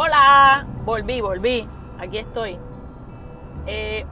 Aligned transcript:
Hola, 0.00 0.64
volví, 0.84 1.20
volví. 1.20 1.68
Aquí 1.98 2.18
estoy. 2.18 2.56
Eh, 3.66 4.06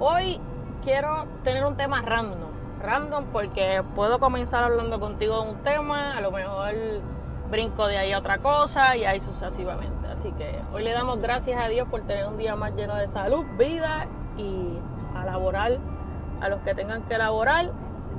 hoy 0.00 0.40
quiero 0.82 1.26
tener 1.44 1.66
un 1.66 1.76
tema 1.76 2.00
random. 2.00 2.48
Random 2.80 3.26
porque 3.26 3.82
puedo 3.94 4.18
comenzar 4.18 4.64
hablando 4.64 4.98
contigo 4.98 5.42
de 5.42 5.50
un 5.50 5.56
tema, 5.58 6.16
a 6.16 6.22
lo 6.22 6.30
mejor 6.30 6.72
brinco 7.50 7.88
de 7.88 7.98
ahí 7.98 8.12
a 8.12 8.20
otra 8.20 8.38
cosa 8.38 8.96
y 8.96 9.04
ahí 9.04 9.20
sucesivamente. 9.20 10.08
Así 10.08 10.32
que 10.32 10.58
hoy 10.72 10.82
le 10.82 10.92
damos 10.92 11.20
gracias 11.20 11.62
a 11.62 11.68
Dios 11.68 11.86
por 11.90 12.00
tener 12.06 12.26
un 12.26 12.38
día 12.38 12.56
más 12.56 12.74
lleno 12.74 12.94
de 12.94 13.06
salud, 13.06 13.44
vida 13.58 14.06
y 14.38 14.78
a 15.14 15.26
laborar 15.26 15.76
a 16.40 16.48
los 16.48 16.62
que 16.62 16.74
tengan 16.74 17.02
que 17.02 17.18
laborar 17.18 17.70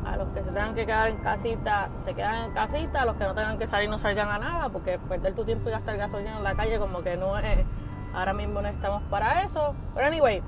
a 0.05 0.15
los 0.17 0.29
que 0.29 0.43
se 0.43 0.49
tengan 0.49 0.75
que 0.75 0.85
quedar 0.85 1.09
en 1.09 1.17
casita, 1.17 1.89
se 1.95 2.13
quedan 2.13 2.45
en 2.45 2.51
casita, 2.51 3.01
a 3.01 3.05
los 3.05 3.15
que 3.15 3.23
no 3.23 3.33
tengan 3.33 3.57
que 3.57 3.67
salir 3.67 3.89
no 3.89 3.99
salgan 3.99 4.29
a 4.29 4.37
nada, 4.37 4.69
porque 4.69 4.99
perder 4.99 5.33
tu 5.35 5.45
tiempo 5.45 5.69
y 5.69 5.71
gastar 5.71 5.97
gasolina 5.97 6.37
en 6.37 6.43
la 6.43 6.53
calle 6.53 6.79
como 6.79 7.01
que 7.01 7.17
no 7.17 7.37
es, 7.37 7.65
ahora 8.13 8.33
mismo 8.33 8.61
no 8.61 8.67
estamos 8.67 9.01
para 9.03 9.43
eso. 9.43 9.75
Pero 9.93 10.07
anyway, 10.07 10.41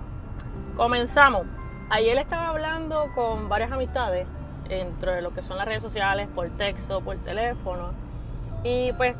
comenzamos. 0.75 1.45
Ayer 1.89 2.17
estaba 2.17 2.49
hablando 2.49 3.07
con 3.13 3.47
varias 3.49 3.71
amistades, 3.71 4.27
entre 4.69 5.21
lo 5.21 5.33
que 5.33 5.43
son 5.43 5.57
las 5.57 5.67
redes 5.67 5.83
sociales, 5.83 6.27
por 6.33 6.49
texto, 6.49 7.01
por 7.01 7.17
teléfono, 7.17 7.91
y 8.63 8.91
pues 8.93 9.15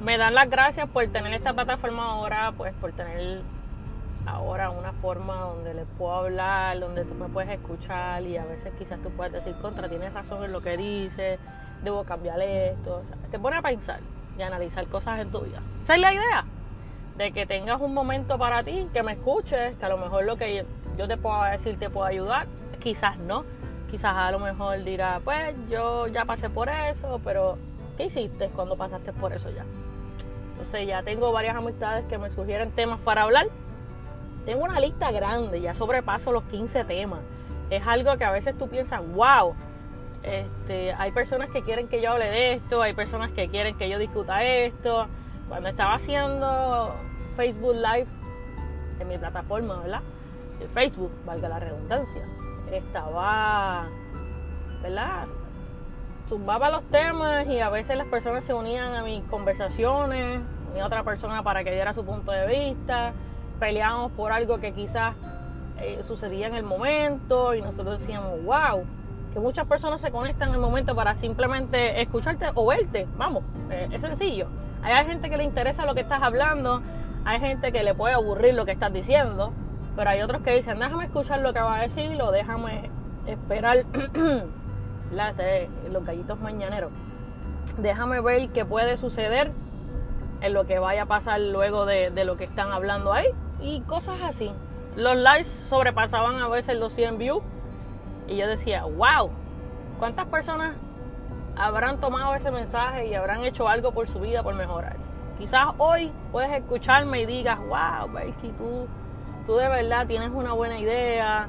me 0.00 0.18
dan 0.18 0.34
las 0.34 0.50
gracias 0.50 0.88
por 0.88 1.06
tener 1.08 1.32
esta 1.32 1.52
plataforma 1.52 2.04
ahora, 2.04 2.52
pues 2.56 2.74
por 2.74 2.90
tener 2.92 3.42
ahora 4.26 4.70
una 4.70 4.92
forma 4.92 5.40
donde 5.40 5.74
les 5.74 5.86
puedo 5.98 6.12
hablar, 6.12 6.78
donde 6.80 7.04
tú 7.04 7.14
me 7.14 7.28
puedes 7.28 7.50
escuchar 7.50 8.22
y 8.22 8.36
a 8.36 8.44
veces 8.44 8.72
quizás 8.78 9.00
tú 9.02 9.10
puedes 9.10 9.32
decir 9.32 9.54
contra, 9.60 9.88
tienes 9.88 10.12
razón 10.12 10.44
en 10.44 10.52
lo 10.52 10.60
que 10.60 10.76
dices, 10.76 11.38
debo 11.82 12.04
cambiar 12.04 12.40
esto. 12.40 13.02
te 13.30 13.38
pone 13.38 13.56
a 13.56 13.62
pensar 13.62 14.00
y 14.38 14.42
analizar 14.42 14.86
cosas 14.86 15.18
en 15.18 15.30
tu 15.30 15.40
vida. 15.40 15.60
Esa 15.82 15.94
es 15.94 16.00
la 16.00 16.14
idea, 16.14 16.44
de 17.16 17.32
que 17.32 17.46
tengas 17.46 17.80
un 17.80 17.92
momento 17.94 18.38
para 18.38 18.62
ti, 18.62 18.88
que 18.92 19.02
me 19.02 19.12
escuches, 19.12 19.76
que 19.76 19.84
a 19.84 19.88
lo 19.88 19.98
mejor 19.98 20.24
lo 20.24 20.36
que 20.36 20.64
yo 20.96 21.08
te 21.08 21.16
puedo 21.16 21.42
decir 21.44 21.78
te 21.78 21.90
pueda 21.90 22.08
ayudar, 22.08 22.46
quizás 22.82 23.18
no. 23.18 23.44
Quizás 23.90 24.16
a 24.16 24.30
lo 24.30 24.38
mejor 24.38 24.82
dirá, 24.84 25.20
pues 25.22 25.54
yo 25.68 26.06
ya 26.06 26.24
pasé 26.24 26.48
por 26.48 26.70
eso, 26.70 27.20
pero 27.22 27.58
¿qué 27.98 28.04
hiciste 28.06 28.48
cuando 28.48 28.74
pasaste 28.74 29.12
por 29.12 29.34
eso 29.34 29.50
ya? 29.50 29.66
Entonces 30.52 30.86
ya 30.86 31.02
tengo 31.02 31.30
varias 31.30 31.56
amistades 31.56 32.06
que 32.06 32.16
me 32.16 32.30
sugieren 32.30 32.70
temas 32.70 33.00
para 33.00 33.22
hablar 33.22 33.48
tengo 34.44 34.64
una 34.64 34.80
lista 34.80 35.10
grande, 35.10 35.60
ya 35.60 35.74
sobrepaso 35.74 36.32
los 36.32 36.44
15 36.44 36.84
temas. 36.84 37.20
Es 37.70 37.86
algo 37.86 38.16
que 38.16 38.24
a 38.24 38.30
veces 38.30 38.56
tú 38.58 38.68
piensas, 38.68 39.00
wow, 39.14 39.54
este, 40.22 40.92
hay 40.92 41.10
personas 41.12 41.48
que 41.50 41.62
quieren 41.62 41.88
que 41.88 42.00
yo 42.00 42.12
hable 42.12 42.26
de 42.26 42.54
esto, 42.54 42.82
hay 42.82 42.92
personas 42.92 43.30
que 43.30 43.48
quieren 43.48 43.76
que 43.76 43.88
yo 43.88 43.98
discuta 43.98 44.44
esto. 44.44 45.06
Cuando 45.48 45.68
estaba 45.68 45.94
haciendo 45.94 46.94
Facebook 47.36 47.74
Live 47.74 48.06
en 49.00 49.08
mi 49.08 49.18
plataforma, 49.18 49.80
¿verdad? 49.80 50.00
De 50.58 50.66
Facebook, 50.68 51.12
valga 51.24 51.48
la 51.48 51.58
redundancia, 51.58 52.22
estaba, 52.70 53.88
¿verdad? 54.82 55.26
Zumbaba 56.28 56.70
los 56.70 56.84
temas 56.84 57.46
y 57.48 57.60
a 57.60 57.68
veces 57.68 57.96
las 57.96 58.06
personas 58.06 58.44
se 58.44 58.54
unían 58.54 58.94
a 58.94 59.02
mis 59.02 59.24
conversaciones, 59.24 60.40
y 60.76 60.80
otra 60.80 61.02
persona 61.02 61.42
para 61.42 61.64
que 61.64 61.72
diera 61.72 61.92
su 61.92 62.04
punto 62.04 62.32
de 62.32 62.46
vista 62.46 63.12
peleábamos 63.62 64.10
por 64.10 64.32
algo 64.32 64.58
que 64.58 64.72
quizás 64.72 65.14
eh, 65.78 66.00
sucedía 66.02 66.48
en 66.48 66.56
el 66.56 66.64
momento 66.64 67.54
y 67.54 67.62
nosotros 67.62 68.00
decíamos, 68.00 68.44
wow, 68.44 68.84
que 69.32 69.38
muchas 69.38 69.68
personas 69.68 70.00
se 70.00 70.10
conectan 70.10 70.48
en 70.48 70.56
el 70.56 70.60
momento 70.60 70.96
para 70.96 71.14
simplemente 71.14 72.02
escucharte 72.02 72.46
o 72.56 72.66
verte, 72.66 73.06
vamos, 73.16 73.44
eh, 73.70 73.88
es 73.92 74.02
sencillo. 74.02 74.48
Hay 74.82 75.06
gente 75.06 75.30
que 75.30 75.36
le 75.36 75.44
interesa 75.44 75.86
lo 75.86 75.94
que 75.94 76.00
estás 76.00 76.20
hablando, 76.24 76.82
hay 77.24 77.38
gente 77.38 77.70
que 77.70 77.84
le 77.84 77.94
puede 77.94 78.14
aburrir 78.14 78.54
lo 78.54 78.64
que 78.64 78.72
estás 78.72 78.92
diciendo, 78.92 79.52
pero 79.94 80.10
hay 80.10 80.22
otros 80.22 80.42
que 80.42 80.56
dicen, 80.56 80.80
déjame 80.80 81.04
escuchar 81.04 81.38
lo 81.38 81.52
que 81.52 81.60
va 81.60 81.76
a 81.76 81.82
decir 81.82 82.20
o 82.20 82.32
déjame 82.32 82.90
esperar 83.28 83.84
los 85.92 86.04
gallitos 86.04 86.40
mañaneros. 86.40 86.90
Déjame 87.78 88.20
ver 88.20 88.48
qué 88.48 88.64
puede 88.64 88.96
suceder 88.96 89.52
en 90.40 90.52
lo 90.52 90.66
que 90.66 90.80
vaya 90.80 91.02
a 91.02 91.06
pasar 91.06 91.40
luego 91.40 91.86
de 91.86 92.24
lo 92.24 92.36
que 92.36 92.42
están 92.42 92.72
hablando 92.72 93.12
ahí 93.12 93.28
y 93.62 93.80
cosas 93.82 94.20
así. 94.22 94.52
Los 94.96 95.16
likes 95.16 95.48
sobrepasaban 95.68 96.40
a 96.40 96.48
veces 96.48 96.78
los 96.78 96.92
100 96.92 97.18
views. 97.18 97.42
Y 98.28 98.36
yo 98.36 98.46
decía, 98.46 98.84
wow, 98.84 99.30
¿cuántas 99.98 100.26
personas 100.26 100.74
habrán 101.56 102.00
tomado 102.00 102.34
ese 102.34 102.50
mensaje 102.50 103.06
y 103.06 103.14
habrán 103.14 103.44
hecho 103.44 103.68
algo 103.68 103.92
por 103.92 104.06
su 104.06 104.20
vida 104.20 104.42
por 104.42 104.54
mejorar? 104.54 104.96
Quizás 105.38 105.68
hoy 105.78 106.12
puedes 106.30 106.52
escucharme 106.52 107.22
y 107.22 107.26
digas, 107.26 107.58
wow, 107.60 108.12
Belki, 108.12 108.48
tú, 108.50 108.86
tú 109.46 109.56
de 109.56 109.68
verdad 109.68 110.06
tienes 110.06 110.30
una 110.30 110.52
buena 110.52 110.78
idea, 110.78 111.48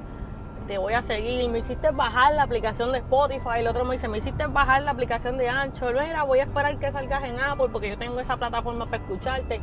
te 0.67 0.77
voy 0.77 0.93
a 0.93 1.03
seguir, 1.03 1.49
me 1.49 1.59
hiciste 1.59 1.91
bajar 1.91 2.33
la 2.33 2.43
aplicación 2.43 2.91
de 2.91 2.99
Spotify, 2.99 3.59
el 3.59 3.67
otro 3.67 3.85
me 3.85 3.93
dice, 3.95 4.07
me 4.07 4.17
hiciste 4.17 4.47
bajar 4.47 4.81
la 4.83 4.91
aplicación 4.91 5.37
de 5.37 5.49
Ancho, 5.49 5.87
mira, 5.87 6.23
voy 6.23 6.39
a 6.39 6.43
esperar 6.43 6.77
que 6.79 6.91
salgas 6.91 7.23
en 7.25 7.39
Apple 7.39 7.67
porque 7.71 7.89
yo 7.89 7.97
tengo 7.97 8.19
esa 8.19 8.37
plataforma 8.37 8.85
para 8.85 8.97
escucharte 8.97 9.61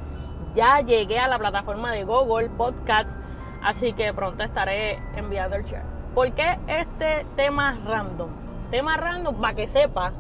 ya 0.55 0.81
llegué 0.81 1.19
a 1.19 1.29
la 1.29 1.39
plataforma 1.39 1.93
de 1.93 2.05
Google 2.05 2.49
Podcasts, 2.51 3.17
así 3.63 3.93
que 3.93 4.13
pronto 4.13 4.43
estaré 4.43 4.99
enviando 5.15 5.57
el 5.57 5.65
chat. 5.65 5.85
¿Por 6.15 6.33
qué 6.33 6.59
este 6.67 7.25
tema 7.37 7.79
random? 7.87 8.31
Tema 8.71 8.97
random 8.97 9.41
para 9.41 9.55
que 9.55 9.67
sepa, 9.67 10.13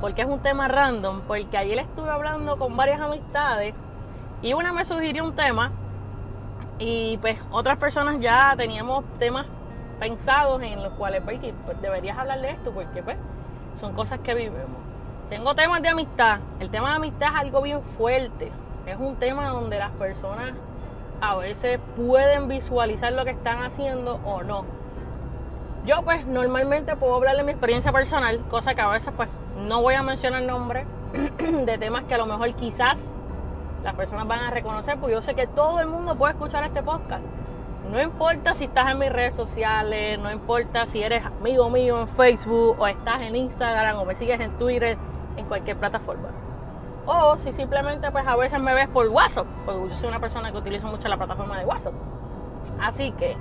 porque 0.00 0.22
es 0.22 0.28
un 0.28 0.40
tema 0.40 0.68
random, 0.68 1.20
porque 1.26 1.56
ayer 1.56 1.78
estuve 1.78 2.10
hablando 2.10 2.58
con 2.58 2.76
varias 2.76 3.00
amistades 3.00 3.74
y 4.42 4.52
una 4.52 4.72
me 4.72 4.84
sugirió 4.84 5.24
un 5.24 5.34
tema 5.34 5.70
y 6.78 7.18
pues 7.18 7.38
otras 7.50 7.76
personas 7.78 8.20
ya 8.20 8.54
teníamos 8.56 9.04
temas 9.18 9.46
pensados 9.98 10.62
en 10.62 10.82
los 10.82 10.92
cuales 10.92 11.22
pues, 11.22 11.40
pues 11.64 11.80
deberías 11.80 12.16
hablar 12.16 12.40
de 12.40 12.50
esto 12.50 12.70
porque 12.72 13.02
pues 13.02 13.16
son 13.80 13.94
cosas 13.94 14.20
que 14.20 14.34
vivimos. 14.34 14.78
Tengo 15.28 15.54
temas 15.54 15.82
de 15.82 15.88
amistad. 15.88 16.38
El 16.58 16.70
tema 16.70 16.90
de 16.90 16.96
amistad 16.96 17.28
es 17.34 17.40
algo 17.40 17.62
bien 17.62 17.82
fuerte 17.82 18.50
es 18.90 18.98
un 18.98 19.16
tema 19.16 19.48
donde 19.48 19.78
las 19.78 19.90
personas 19.92 20.52
a 21.20 21.36
veces 21.36 21.80
pueden 21.96 22.48
visualizar 22.48 23.12
lo 23.12 23.24
que 23.24 23.32
están 23.32 23.62
haciendo 23.62 24.20
o 24.24 24.42
no. 24.42 24.64
Yo 25.84 26.02
pues 26.02 26.26
normalmente 26.26 26.96
puedo 26.96 27.14
hablar 27.14 27.36
de 27.36 27.44
mi 27.44 27.50
experiencia 27.50 27.92
personal, 27.92 28.40
cosa 28.50 28.74
que 28.74 28.80
a 28.80 28.88
veces 28.88 29.12
pues 29.16 29.28
no 29.66 29.82
voy 29.82 29.94
a 29.94 30.02
mencionar 30.02 30.42
nombres 30.42 30.86
de 31.38 31.78
temas 31.78 32.04
que 32.04 32.14
a 32.14 32.18
lo 32.18 32.26
mejor 32.26 32.52
quizás 32.54 33.14
las 33.82 33.94
personas 33.94 34.26
van 34.26 34.40
a 34.40 34.50
reconocer, 34.50 34.98
porque 34.98 35.14
yo 35.14 35.22
sé 35.22 35.34
que 35.34 35.46
todo 35.46 35.80
el 35.80 35.86
mundo 35.86 36.14
puede 36.14 36.32
escuchar 36.34 36.64
este 36.64 36.82
podcast. 36.82 37.22
No 37.90 38.00
importa 38.02 38.54
si 38.54 38.64
estás 38.64 38.90
en 38.90 38.98
mis 38.98 39.10
redes 39.10 39.34
sociales, 39.34 40.18
no 40.18 40.30
importa 40.30 40.84
si 40.84 41.02
eres 41.02 41.24
amigo 41.24 41.70
mío 41.70 42.02
en 42.02 42.08
Facebook 42.08 42.76
o 42.78 42.86
estás 42.86 43.22
en 43.22 43.34
Instagram 43.34 43.98
o 43.98 44.04
me 44.04 44.14
sigues 44.14 44.40
en 44.40 44.50
Twitter, 44.58 44.98
en 45.36 45.46
cualquier 45.46 45.78
plataforma. 45.78 46.28
O 47.10 47.38
si 47.38 47.52
simplemente 47.52 48.10
pues 48.10 48.26
a 48.26 48.36
veces 48.36 48.60
me 48.60 48.74
ves 48.74 48.86
por 48.90 49.08
WhatsApp, 49.08 49.46
porque 49.64 49.88
yo 49.88 49.94
soy 49.94 50.10
una 50.10 50.20
persona 50.20 50.52
que 50.52 50.58
utiliza 50.58 50.86
mucho 50.88 51.08
la 51.08 51.16
plataforma 51.16 51.58
de 51.58 51.64
WhatsApp. 51.64 51.94
Así 52.82 53.12
que 53.12 53.34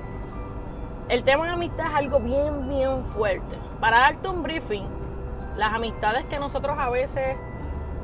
el 1.10 1.26
tema 1.26 1.48
de 1.48 1.52
amistad 1.52 1.88
es 1.88 1.96
algo 1.96 2.22
bien, 2.22 2.70
bien 2.70 3.04
fuerte. 3.08 3.58
Para 3.82 4.00
darte 4.00 4.30
un 4.30 4.42
briefing, 4.42 4.86
las 5.58 5.74
amistades 5.74 6.24
que 6.28 6.40
nosotros 6.40 6.78
a 6.80 6.90
veces 6.90 7.36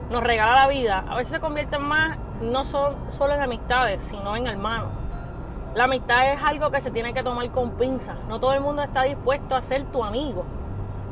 nos 0.09 0.22
regala 0.22 0.53
la 0.53 0.68
vida, 0.68 1.06
a 1.07 1.16
veces 1.16 1.31
se 1.31 1.40
convierten 1.40 1.81
más, 1.81 2.18
no 2.41 2.66
son 2.66 3.09
solo 3.13 3.34
en 3.34 3.41
amistades, 3.41 4.03
sino 4.03 4.35
en 4.35 4.47
hermanos. 4.47 4.91
La 5.75 5.85
amistad 5.85 6.34
es 6.34 6.41
algo 6.44 6.72
que 6.72 6.81
se 6.81 6.91
tiene 6.91 7.13
que 7.13 7.24
tomar 7.24 7.50
con 7.51 7.72
pinzas. 7.78 8.19
No 8.25 8.38
todo 8.41 8.53
el 8.53 8.59
mundo 8.59 8.84
está 8.84 9.03
dispuesto 9.03 9.56
a 9.56 9.62
ser 9.62 9.85
tu 9.85 10.03
amigo. 10.03 10.44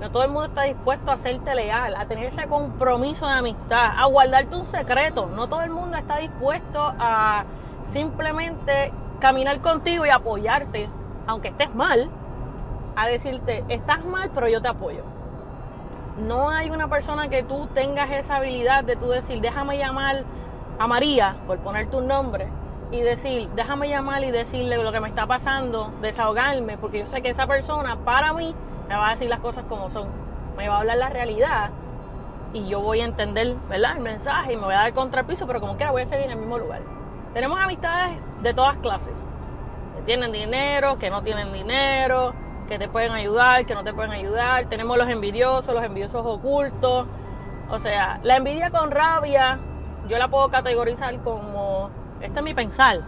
No 0.01 0.09
todo 0.09 0.23
el 0.23 0.31
mundo 0.31 0.45
está 0.45 0.63
dispuesto 0.63 1.12
a 1.12 1.13
hacerte 1.13 1.53
leal, 1.53 1.95
a 1.95 2.07
tener 2.07 2.25
ese 2.25 2.47
compromiso 2.47 3.27
de 3.27 3.33
amistad, 3.33 3.92
a 4.00 4.06
guardarte 4.07 4.56
un 4.56 4.65
secreto. 4.65 5.27
No 5.27 5.48
todo 5.48 5.62
el 5.62 5.69
mundo 5.69 5.95
está 5.95 6.18
dispuesto 6.18 6.92
a 7.00 7.44
simplemente 7.86 8.92
caminar 9.19 9.62
contigo 9.62 10.03
y 10.03 10.09
apoyarte, 10.09 10.89
aunque 11.27 11.50
estés 11.50 11.75
mal, 11.75 12.09
a 12.95 13.06
decirte, 13.06 13.63
estás 13.69 14.03
mal, 14.03 14.31
pero 14.33 14.48
yo 14.48 14.59
te 14.59 14.69
apoyo. 14.69 15.03
No 16.18 16.50
hay 16.50 16.71
una 16.71 16.88
persona 16.88 17.30
que 17.30 17.44
tú 17.44 17.68
tengas 17.68 18.09
esa 18.09 18.38
habilidad 18.38 18.83
de 18.83 18.95
tú 18.95 19.09
decir, 19.09 19.39
déjame 19.39 19.77
llamar 19.77 20.24
a 20.80 20.88
María, 20.88 21.36
por 21.45 21.59
poner 21.59 21.92
tu 21.92 22.01
nombre, 22.01 22.48
y 22.89 23.01
decir, 23.01 23.50
déjame 23.56 23.88
llamar 23.88 24.24
y 24.24 24.31
decirle 24.31 24.83
lo 24.83 24.92
que 24.92 25.00
me 25.00 25.09
está 25.09 25.27
pasando, 25.27 25.92
desahogarme, 26.01 26.80
porque 26.80 27.00
yo 27.00 27.06
sé 27.06 27.21
que 27.21 27.30
esa 27.30 27.45
persona 27.45 27.98
para 27.98 28.33
mí 28.33 28.56
me 28.91 28.97
va 28.97 29.07
a 29.07 29.11
decir 29.11 29.29
las 29.29 29.39
cosas 29.39 29.63
como 29.69 29.89
son, 29.89 30.09
me 30.57 30.67
va 30.67 30.75
a 30.75 30.79
hablar 30.79 30.97
la 30.97 31.07
realidad 31.07 31.69
y 32.51 32.67
yo 32.67 32.81
voy 32.81 32.99
a 32.99 33.05
entender, 33.05 33.55
¿verdad? 33.69 33.95
El 33.95 34.03
mensaje 34.03 34.51
y 34.51 34.55
me 34.57 34.63
voy 34.63 34.73
a 34.73 34.79
dar 34.79 34.93
contra 34.93 35.21
el 35.21 35.27
piso, 35.27 35.47
pero 35.47 35.61
como 35.61 35.77
quiera 35.77 35.91
voy 35.91 36.01
a 36.01 36.05
seguir 36.05 36.25
en 36.25 36.31
el 36.31 36.39
mismo 36.39 36.57
lugar. 36.57 36.81
Tenemos 37.33 37.57
amistades 37.57 38.17
de 38.41 38.53
todas 38.53 38.75
clases, 38.79 39.13
que 39.95 40.01
tienen 40.01 40.33
dinero, 40.33 40.97
que 40.99 41.09
no 41.09 41.21
tienen 41.21 41.53
dinero, 41.53 42.33
que 42.67 42.77
te 42.77 42.89
pueden 42.89 43.13
ayudar, 43.13 43.65
que 43.65 43.75
no 43.75 43.85
te 43.85 43.93
pueden 43.93 44.11
ayudar. 44.11 44.65
Tenemos 44.65 44.97
los 44.97 45.07
envidiosos, 45.07 45.73
los 45.73 45.83
envidiosos 45.85 46.25
ocultos. 46.25 47.07
O 47.69 47.79
sea, 47.79 48.19
la 48.23 48.35
envidia 48.35 48.71
con 48.71 48.91
rabia, 48.91 49.57
yo 50.09 50.17
la 50.17 50.27
puedo 50.27 50.49
categorizar 50.49 51.17
como 51.21 51.89
Este 52.19 52.39
es 52.39 52.43
mi 52.43 52.53
pensar. 52.53 52.99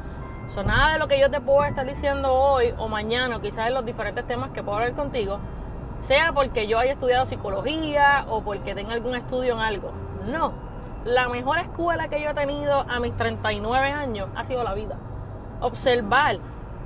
So, 0.53 0.63
nada 0.63 0.93
de 0.93 0.99
lo 0.99 1.09
que 1.09 1.19
yo 1.19 1.29
te 1.29 1.41
puedo 1.41 1.65
estar 1.65 1.85
diciendo 1.85 2.33
hoy 2.33 2.73
o 2.77 2.87
mañana, 2.87 3.35
o 3.35 3.41
quizás 3.41 3.67
en 3.67 3.73
los 3.73 3.83
diferentes 3.83 4.25
temas 4.25 4.51
que 4.51 4.63
puedo 4.63 4.77
hablar 4.77 4.93
contigo, 4.93 5.39
sea 6.07 6.31
porque 6.33 6.67
yo 6.67 6.79
haya 6.79 6.93
estudiado 6.93 7.25
psicología 7.25 8.25
o 8.29 8.41
porque 8.41 8.75
tenga 8.75 8.93
algún 8.93 9.15
estudio 9.15 9.53
en 9.53 9.59
algo. 9.59 9.91
No. 10.27 10.53
La 11.05 11.27
mejor 11.27 11.59
escuela 11.59 12.07
que 12.07 12.21
yo 12.21 12.29
he 12.29 12.33
tenido 12.33 12.85
a 12.89 12.99
mis 12.99 13.15
39 13.17 13.91
años 13.91 14.29
ha 14.35 14.43
sido 14.45 14.63
la 14.63 14.73
vida. 14.73 14.97
Observar. 15.59 16.37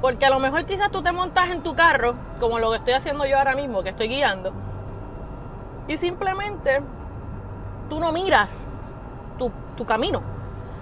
Porque 0.02 0.26
a 0.26 0.30
lo 0.30 0.40
mejor 0.40 0.66
quizás 0.66 0.92
tú 0.92 1.02
te 1.02 1.12
montas 1.12 1.50
en 1.50 1.64
tu 1.64 1.76
carro, 1.76 2.16
como 2.40 2.60
lo 2.60 2.72
que 2.72 2.78
estoy 2.78 2.94
haciendo 2.94 3.26
yo 3.26 3.38
ahora 3.38 3.56
mismo, 3.56 3.82
que 3.82 3.90
estoy 3.90 4.08
guiando, 4.08 4.54
y 5.88 5.98
simplemente 5.98 6.82
tú 7.90 8.00
no 8.00 8.12
miras 8.12 8.54
tu, 9.38 9.86
camino. 9.86 10.22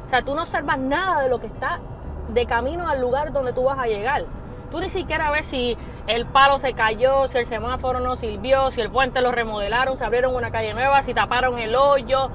O 0.05 0.09
sea, 0.09 0.21
tú 0.23 0.33
no 0.35 0.43
observas 0.43 0.79
nada 0.79 1.21
de 1.21 1.29
lo 1.29 1.39
que 1.39 1.47
está 1.47 1.79
de 2.29 2.45
camino 2.45 2.87
al 2.87 3.01
lugar 3.01 3.31
donde 3.33 3.53
tú 3.53 3.65
vas 3.65 3.77
a 3.77 3.87
llegar. 3.87 4.23
Tú 4.75 4.81
ni 4.81 4.89
siquiera 4.89 5.31
ves 5.31 5.45
si 5.45 5.77
el 6.05 6.25
palo 6.25 6.59
se 6.59 6.73
cayó, 6.73 7.29
si 7.29 7.37
el 7.37 7.45
semáforo 7.45 8.01
no 8.01 8.17
sirvió, 8.17 8.71
si 8.71 8.81
el 8.81 8.89
puente 8.89 9.21
lo 9.21 9.31
remodelaron, 9.31 9.95
si 9.95 10.03
abrieron 10.03 10.35
una 10.35 10.51
calle 10.51 10.73
nueva, 10.73 11.01
si 11.01 11.13
taparon 11.13 11.57
el 11.59 11.73
hoyo. 11.77 12.29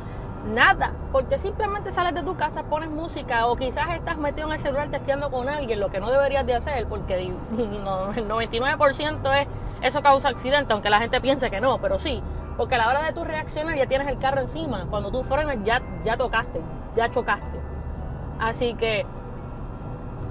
Nada, 0.46 0.94
porque 1.12 1.36
simplemente 1.36 1.92
sales 1.92 2.14
de 2.14 2.22
tu 2.22 2.38
casa, 2.38 2.62
pones 2.62 2.88
música 2.88 3.46
o 3.46 3.56
quizás 3.56 3.90
estás 3.90 4.16
metido 4.16 4.46
en 4.46 4.54
el 4.54 4.58
celular 4.58 4.88
testeando 4.88 5.30
con 5.30 5.50
alguien, 5.50 5.80
lo 5.80 5.90
que 5.90 6.00
no 6.00 6.10
deberías 6.10 6.46
de 6.46 6.54
hacer, 6.54 6.86
porque 6.86 7.14
el 7.26 8.26
99% 8.26 9.38
es 9.38 9.48
eso 9.82 10.00
causa 10.00 10.30
accidente, 10.30 10.72
aunque 10.72 10.88
la 10.88 10.98
gente 10.98 11.20
piense 11.20 11.50
que 11.50 11.60
no, 11.60 11.76
pero 11.76 11.98
sí, 11.98 12.22
porque 12.56 12.76
a 12.76 12.78
la 12.78 12.88
hora 12.88 13.02
de 13.02 13.12
tu 13.12 13.22
reaccionar 13.22 13.76
ya 13.76 13.84
tienes 13.84 14.08
el 14.08 14.18
carro 14.18 14.40
encima, 14.40 14.86
cuando 14.88 15.10
tú 15.10 15.22
frenas 15.24 15.58
ya, 15.62 15.82
ya 16.06 16.16
tocaste, 16.16 16.62
ya 16.96 17.10
chocaste. 17.10 17.60
Así 18.38 18.72
que 18.72 19.04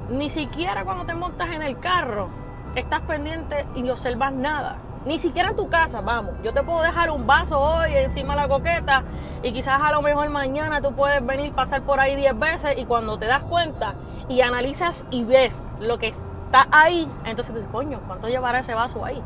ni 0.10 0.30
siquiera 0.30 0.84
cuando 0.84 1.06
te 1.06 1.14
montas 1.14 1.50
en 1.50 1.62
el 1.62 1.80
carro 1.80 2.30
estás 2.76 3.02
pendiente 3.02 3.66
y 3.76 3.88
observas 3.90 4.34
nada. 4.34 4.78
Ni 5.06 5.18
siquiera 5.18 5.50
en 5.50 5.56
tu 5.56 5.70
casa, 5.70 6.02
vamos. 6.02 6.36
Yo 6.44 6.54
te 6.54 6.62
puedo 6.62 6.82
dejar 6.82 7.10
un 7.12 7.26
vaso 7.26 7.60
hoy 7.60 7.96
encima 7.96 8.36
de 8.36 8.42
la 8.42 8.48
coqueta 8.48 9.04
y 9.42 9.54
quizás 9.54 9.82
a 9.82 9.92
lo 9.92 10.02
mejor 10.02 10.30
mañana 10.30 10.82
tú 10.82 10.94
puedes 10.94 11.26
venir, 11.26 11.54
pasar 11.54 11.82
por 11.84 12.00
ahí 12.00 12.16
10 12.16 12.38
veces 12.38 12.78
y 12.78 12.86
cuando 12.86 13.18
te 13.18 13.26
das 13.26 13.44
cuenta 13.44 13.94
y 14.28 14.42
analizas 14.42 15.04
y 15.10 15.24
ves 15.24 15.64
lo 15.80 15.98
que 15.98 16.10
está 16.10 16.68
ahí, 16.72 17.08
entonces 17.24 17.56
dices, 17.56 17.70
coño, 17.72 18.00
¿cuánto 18.08 18.28
llevará 18.28 18.60
ese 18.60 18.74
vaso 18.74 19.06
ahí? 19.06 19.22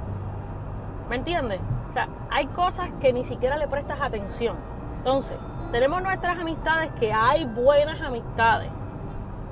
¿Me 1.09 1.15
entiendes? 1.15 1.59
O 1.89 1.93
sea, 1.93 2.07
hay 2.29 2.47
cosas 2.47 2.91
que 3.01 3.11
ni 3.11 3.23
siquiera 3.23 3.57
le 3.57 3.67
prestas 3.67 3.99
atención. 3.99 4.55
Entonces, 4.97 5.37
tenemos 5.71 6.01
nuestras 6.01 6.37
amistades 6.37 6.91
que 6.99 7.11
hay 7.11 7.45
buenas 7.45 7.99
amistades. 8.01 8.69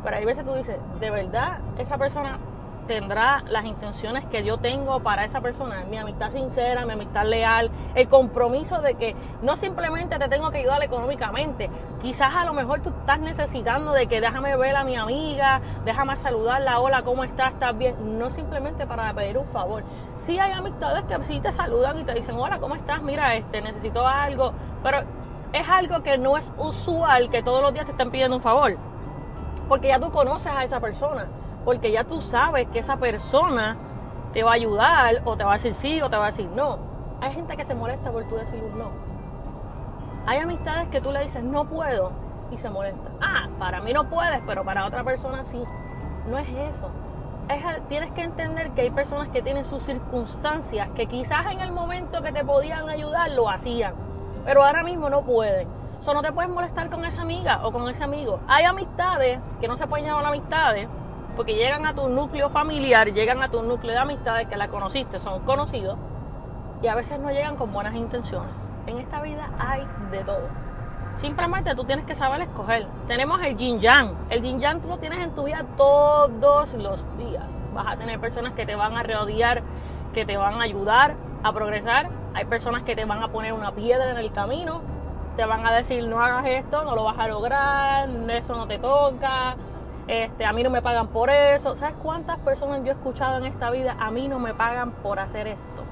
Pero 0.03 0.17
hay 0.17 0.25
veces 0.25 0.45
tú 0.45 0.53
dices, 0.53 0.77
¿de 0.99 1.11
verdad 1.11 1.59
esa 1.77 1.97
persona 1.97 2.39
tendrá 2.87 3.43
las 3.47 3.65
intenciones 3.65 4.25
que 4.25 4.43
yo 4.43 4.57
tengo 4.57 4.99
para 4.99 5.23
esa 5.23 5.39
persona, 5.39 5.85
mi 5.89 5.97
amistad 5.97 6.31
sincera, 6.31 6.85
mi 6.85 6.93
amistad 6.93 7.25
leal, 7.25 7.71
el 7.95 8.07
compromiso 8.07 8.81
de 8.81 8.95
que 8.95 9.15
no 9.41 9.55
simplemente 9.55 10.19
te 10.19 10.27
tengo 10.27 10.51
que 10.51 10.59
ayudar 10.59 10.83
económicamente, 10.83 11.69
quizás 12.01 12.35
a 12.35 12.43
lo 12.43 12.53
mejor 12.53 12.81
tú 12.81 12.89
estás 12.89 13.19
necesitando 13.19 13.93
de 13.93 14.07
que 14.07 14.19
déjame 14.19 14.55
ver 14.57 14.75
a 14.75 14.83
mi 14.83 14.95
amiga, 14.95 15.61
déjame 15.85 16.17
saludarla, 16.17 16.79
hola, 16.79 17.03
¿cómo 17.03 17.23
estás? 17.23 17.53
¿Estás 17.53 17.77
bien? 17.77 18.19
No 18.19 18.29
simplemente 18.29 18.85
para 18.85 19.13
pedir 19.13 19.37
un 19.37 19.47
favor. 19.47 19.83
Sí 20.15 20.39
hay 20.39 20.51
amistades 20.51 21.03
que 21.05 21.23
sí 21.23 21.39
te 21.39 21.51
saludan 21.51 21.99
y 21.99 22.03
te 22.03 22.13
dicen, 22.13 22.35
hola, 22.35 22.59
¿cómo 22.59 22.75
estás? 22.75 23.01
Mira, 23.03 23.35
este, 23.35 23.61
necesito 23.61 24.05
algo, 24.05 24.53
pero 24.83 24.99
es 25.53 25.69
algo 25.69 26.01
que 26.01 26.17
no 26.17 26.37
es 26.37 26.51
usual 26.57 27.29
que 27.29 27.43
todos 27.43 27.61
los 27.61 27.73
días 27.73 27.85
te 27.85 27.91
estén 27.91 28.11
pidiendo 28.11 28.35
un 28.35 28.41
favor, 28.41 28.77
porque 29.71 29.87
ya 29.87 30.01
tú 30.01 30.11
conoces 30.11 30.51
a 30.51 30.65
esa 30.65 30.81
persona 30.81 31.27
porque 31.63 31.93
ya 31.93 32.03
tú 32.03 32.21
sabes 32.21 32.67
que 32.67 32.79
esa 32.79 32.97
persona 32.97 33.77
te 34.33 34.43
va 34.43 34.51
a 34.51 34.55
ayudar 34.55 35.21
o 35.23 35.37
te 35.37 35.45
va 35.45 35.51
a 35.51 35.53
decir 35.53 35.73
sí 35.73 36.01
o 36.01 36.09
te 36.09 36.17
va 36.17 36.25
a 36.25 36.31
decir 36.31 36.49
no. 36.53 36.77
Hay 37.21 37.31
gente 37.31 37.55
que 37.55 37.63
se 37.63 37.73
molesta 37.73 38.11
por 38.11 38.25
tú 38.25 38.35
decir 38.35 38.61
no. 38.77 38.89
Hay 40.25 40.39
amistades 40.39 40.89
que 40.89 40.99
tú 40.99 41.13
le 41.13 41.21
dices 41.23 41.41
no 41.41 41.69
puedo 41.69 42.11
y 42.51 42.57
se 42.57 42.69
molesta. 42.69 43.11
Ah, 43.21 43.47
para 43.59 43.79
mí 43.79 43.93
no 43.93 44.09
puedes, 44.09 44.41
pero 44.45 44.65
para 44.65 44.85
otra 44.85 45.05
persona 45.05 45.41
sí. 45.45 45.63
No 46.29 46.37
es 46.37 46.49
eso. 46.49 46.89
tienes 47.87 48.11
que 48.11 48.23
entender 48.23 48.71
que 48.71 48.81
hay 48.81 48.91
personas 48.91 49.29
que 49.29 49.41
tienen 49.41 49.63
sus 49.63 49.83
circunstancias 49.83 50.89
que 50.97 51.05
quizás 51.05 51.45
en 51.49 51.61
el 51.61 51.71
momento 51.71 52.21
que 52.21 52.33
te 52.33 52.43
podían 52.43 52.89
ayudar 52.89 53.31
lo 53.31 53.49
hacían, 53.49 53.93
pero 54.43 54.65
ahora 54.65 54.83
mismo 54.83 55.09
no 55.09 55.21
pueden. 55.21 55.80
Eso 56.01 56.15
no 56.15 56.23
te 56.23 56.31
puedes 56.31 56.49
molestar 56.49 56.89
con 56.89 57.05
esa 57.05 57.21
amiga 57.21 57.61
o 57.63 57.71
con 57.71 57.87
ese 57.87 58.03
amigo. 58.03 58.39
Hay 58.47 58.65
amistades 58.65 59.39
que 59.59 59.67
no 59.67 59.77
se 59.77 59.85
pueden 59.85 60.07
llamar 60.07 60.25
amistades 60.25 60.89
porque 61.35 61.53
llegan 61.53 61.85
a 61.85 61.93
tu 61.93 62.09
núcleo 62.09 62.49
familiar, 62.49 63.13
llegan 63.13 63.43
a 63.43 63.49
tu 63.49 63.61
núcleo 63.61 63.93
de 63.93 63.99
amistades 63.99 64.47
que 64.47 64.57
la 64.57 64.67
conociste, 64.67 65.19
son 65.19 65.41
conocidos, 65.41 65.99
y 66.81 66.87
a 66.87 66.95
veces 66.95 67.19
no 67.19 67.29
llegan 67.29 67.55
con 67.55 67.71
buenas 67.71 67.93
intenciones. 67.93 68.51
En 68.87 68.97
esta 68.97 69.21
vida 69.21 69.51
hay 69.59 69.87
de 70.09 70.23
todo. 70.23 70.49
Simplemente 71.17 71.75
tú 71.75 71.83
tienes 71.83 72.05
que 72.05 72.15
saber 72.15 72.41
escoger. 72.41 72.87
Tenemos 73.07 73.39
el 73.43 73.55
yin 73.55 73.79
yang. 73.79 74.15
El 74.31 74.41
yin 74.41 74.59
yang 74.59 74.81
tú 74.81 74.87
lo 74.87 74.97
tienes 74.97 75.19
en 75.23 75.35
tu 75.35 75.43
vida 75.43 75.63
todos 75.77 76.73
los 76.73 77.17
días. 77.19 77.45
Vas 77.75 77.85
a 77.87 77.97
tener 77.97 78.19
personas 78.19 78.53
que 78.53 78.65
te 78.65 78.75
van 78.75 78.97
a 78.97 79.03
rodear, 79.03 79.61
que 80.15 80.25
te 80.25 80.35
van 80.35 80.55
a 80.55 80.63
ayudar 80.63 81.15
a 81.43 81.53
progresar. 81.53 82.09
Hay 82.33 82.45
personas 82.45 82.81
que 82.81 82.95
te 82.95 83.05
van 83.05 83.21
a 83.21 83.27
poner 83.27 83.53
una 83.53 83.71
piedra 83.71 84.09
en 84.09 84.17
el 84.17 84.31
camino. 84.31 84.81
Te 85.35 85.45
van 85.45 85.65
a 85.65 85.73
decir 85.73 86.07
no 86.07 86.21
hagas 86.21 86.45
esto, 86.45 86.83
no 86.83 86.95
lo 86.95 87.03
vas 87.05 87.17
a 87.17 87.27
lograr, 87.27 88.09
eso 88.29 88.55
no 88.55 88.67
te 88.67 88.79
toca, 88.79 89.55
este, 90.07 90.45
a 90.45 90.51
mí 90.51 90.61
no 90.61 90.69
me 90.69 90.81
pagan 90.81 91.07
por 91.07 91.29
eso. 91.29 91.75
¿Sabes 91.75 91.95
cuántas 92.01 92.37
personas 92.39 92.81
yo 92.83 92.87
he 92.87 92.95
escuchado 92.95 93.37
en 93.37 93.45
esta 93.45 93.69
vida? 93.71 93.95
A 93.99 94.11
mí 94.11 94.27
no 94.27 94.39
me 94.39 94.53
pagan 94.53 94.91
por 94.91 95.19
hacer 95.19 95.47
esto. 95.47 95.83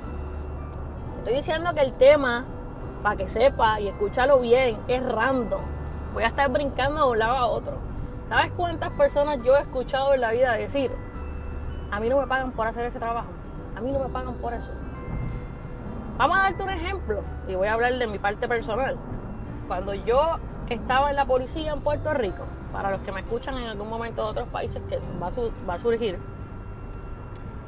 Estoy 1.19 1.35
diciendo 1.35 1.73
que 1.73 1.81
el 1.81 1.93
tema, 1.93 2.43
para 3.01 3.15
que 3.15 3.27
sepa 3.27 3.79
y 3.79 3.87
escúchalo 3.87 4.39
bien, 4.39 4.77
es 4.87 5.03
random. 5.03 5.61
Voy 6.13 6.23
a 6.23 6.27
estar 6.27 6.49
brincando 6.49 7.05
de 7.05 7.11
un 7.11 7.19
lado 7.19 7.37
a 7.37 7.45
otro. 7.45 7.77
¿Sabes 8.27 8.51
cuántas 8.51 8.91
personas 8.91 9.39
yo 9.43 9.55
he 9.55 9.61
escuchado 9.61 10.13
en 10.13 10.21
la 10.21 10.31
vida 10.31 10.51
decir, 10.53 10.91
a 11.91 11.99
mí 11.99 12.09
no 12.09 12.19
me 12.19 12.27
pagan 12.27 12.51
por 12.51 12.67
hacer 12.67 12.85
ese 12.85 12.99
trabajo? 12.99 13.29
A 13.75 13.81
mí 13.81 13.91
no 13.91 13.99
me 13.99 14.09
pagan 14.09 14.33
por 14.35 14.53
eso. 14.53 14.71
Vamos 16.17 16.37
a 16.37 16.41
darte 16.41 16.61
un 16.61 16.69
ejemplo 16.69 17.21
y 17.47 17.55
voy 17.55 17.69
a 17.69 17.73
hablar 17.73 17.97
de 17.97 18.05
mi 18.05 18.19
parte 18.19 18.47
personal. 18.47 18.97
Cuando 19.69 19.93
yo 19.93 20.39
estaba 20.67 21.11
en 21.11 21.15
la 21.15 21.25
policía 21.25 21.73
en 21.73 21.81
Puerto 21.81 22.11
Rico, 22.15 22.43
para 22.73 22.89
los 22.89 23.01
que 23.01 23.11
me 23.11 23.21
escuchan 23.21 23.55
en 23.55 23.67
algún 23.67 23.87
momento 23.87 24.23
de 24.23 24.31
otros 24.31 24.47
países 24.47 24.81
que 24.89 24.97
va 25.21 25.27
a, 25.75 25.77
surgir, 25.77 26.17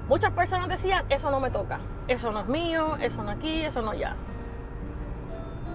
muchas 0.10 0.34
personas 0.34 0.68
decían, 0.68 1.06
eso 1.10 1.30
no 1.30 1.40
me 1.40 1.52
toca, 1.52 1.78
eso 2.08 2.32
no 2.32 2.40
es 2.40 2.48
mío, 2.48 2.98
eso 3.00 3.22
no 3.22 3.30
aquí, 3.30 3.62
eso 3.62 3.84
no 3.84 3.92
allá. 3.92 4.16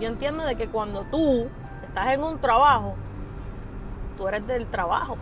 Yo 0.00 0.08
entiendo 0.08 0.42
de 0.42 0.56
que 0.56 0.66
cuando 0.66 1.02
tú 1.12 1.46
estás 1.86 2.08
en 2.08 2.24
un 2.24 2.40
trabajo, 2.40 2.96
tú 4.16 4.26
eres 4.26 4.44
del 4.48 4.66
trabajo. 4.66 5.16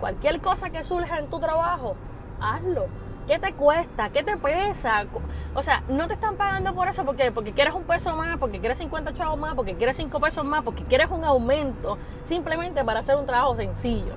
Cualquier 0.00 0.40
cosa 0.40 0.70
que 0.70 0.82
surja 0.82 1.20
en 1.20 1.30
tu 1.30 1.38
trabajo, 1.38 1.94
hazlo. 2.40 2.86
¿Qué 3.28 3.38
te 3.38 3.52
cuesta? 3.52 4.10
¿Qué 4.10 4.24
te 4.24 4.36
pesa? 4.36 5.06
O 5.54 5.62
sea, 5.62 5.82
no 5.88 6.08
te 6.08 6.14
están 6.14 6.36
pagando 6.36 6.74
por 6.74 6.88
eso 6.88 7.04
porque, 7.04 7.30
porque 7.30 7.52
quieres 7.52 7.74
un 7.74 7.84
peso 7.84 8.16
más, 8.16 8.38
porque 8.38 8.58
quieres 8.58 8.78
50 8.78 9.12
chavos 9.12 9.38
más, 9.38 9.54
porque 9.54 9.74
quieres 9.74 9.96
5 9.98 10.18
pesos 10.18 10.44
más, 10.44 10.62
porque 10.64 10.82
quieres 10.84 11.10
un 11.10 11.24
aumento, 11.24 11.98
simplemente 12.24 12.82
para 12.84 13.00
hacer 13.00 13.16
un 13.16 13.26
trabajo 13.26 13.54
sencillo. 13.56 14.14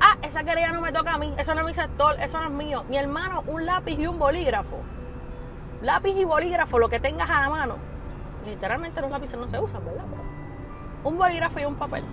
Ah, 0.00 0.16
esa 0.22 0.42
querella 0.42 0.72
no 0.72 0.80
me 0.80 0.92
toca 0.92 1.12
a 1.12 1.18
mí, 1.18 1.34
eso 1.36 1.54
no 1.54 1.60
es 1.60 1.66
mi 1.66 1.74
sector, 1.74 2.18
eso 2.20 2.38
no 2.38 2.46
es 2.46 2.52
mío. 2.52 2.84
Mi 2.88 2.96
hermano, 2.96 3.44
un 3.46 3.66
lápiz 3.66 3.98
y 3.98 4.06
un 4.06 4.18
bolígrafo. 4.18 4.78
Lápiz 5.82 6.16
y 6.16 6.24
bolígrafo, 6.24 6.78
lo 6.78 6.88
que 6.88 7.00
tengas 7.00 7.28
a 7.28 7.42
la 7.42 7.50
mano. 7.50 7.76
Literalmente 8.46 8.98
los 9.02 9.10
lápices 9.10 9.38
no 9.38 9.46
se 9.46 9.58
usan, 9.58 9.84
¿verdad? 9.84 10.04
Un 11.04 11.18
bolígrafo 11.18 11.60
y 11.60 11.66
un 11.66 11.74
papel. 11.74 12.04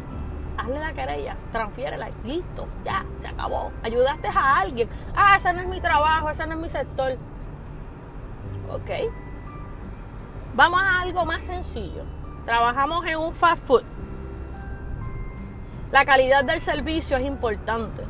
Hazle 0.57 0.79
la 0.79 0.91
querella, 0.91 1.37
transfiérela, 1.53 2.09
listo, 2.25 2.67
ya, 2.83 3.05
se 3.21 3.27
acabó. 3.27 3.71
Ayudaste 3.83 4.27
a 4.27 4.59
alguien. 4.59 4.89
Ah, 5.15 5.37
ese 5.37 5.53
no 5.53 5.61
es 5.61 5.67
mi 5.67 5.79
trabajo, 5.79 6.29
ese 6.29 6.45
no 6.45 6.53
es 6.55 6.59
mi 6.59 6.67
sector 6.67 7.17
¿ok? 8.69 9.11
Vamos 10.55 10.81
a 10.81 11.01
algo 11.01 11.25
más 11.25 11.43
sencillo. 11.43 12.03
Trabajamos 12.45 13.05
en 13.05 13.17
un 13.17 13.33
fast 13.33 13.63
food. 13.65 13.83
La 15.91 16.05
calidad 16.05 16.43
del 16.43 16.61
servicio 16.61 17.17
es 17.17 17.25
importante. 17.25 18.03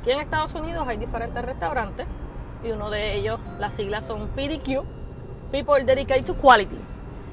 Aquí 0.00 0.10
en 0.10 0.20
Estados 0.20 0.54
Unidos 0.54 0.86
hay 0.86 0.98
diferentes 0.98 1.44
restaurantes 1.44 2.06
y 2.64 2.70
uno 2.70 2.90
de 2.90 3.16
ellos, 3.16 3.40
las 3.58 3.74
siglas 3.74 4.04
son 4.04 4.28
PDQ, 4.28 4.84
People 5.50 5.84
Dedicated 5.84 6.26
to 6.26 6.34
Quality. 6.34 6.78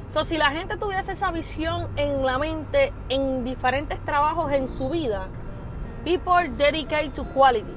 So, 0.10 0.24
si 0.24 0.38
la 0.38 0.50
gente 0.52 0.78
tuviese 0.78 1.12
esa 1.12 1.32
visión 1.32 1.88
en 1.96 2.26
la 2.26 2.40
mente 2.40 2.92
en 3.10 3.44
diferentes 3.44 4.00
trabajos 4.06 4.52
en 4.52 4.68
su 4.68 4.90
vida, 4.90 5.28
People 6.04 6.50
Dedicated 6.58 7.12
to 7.12 7.24
Quality, 7.26 7.76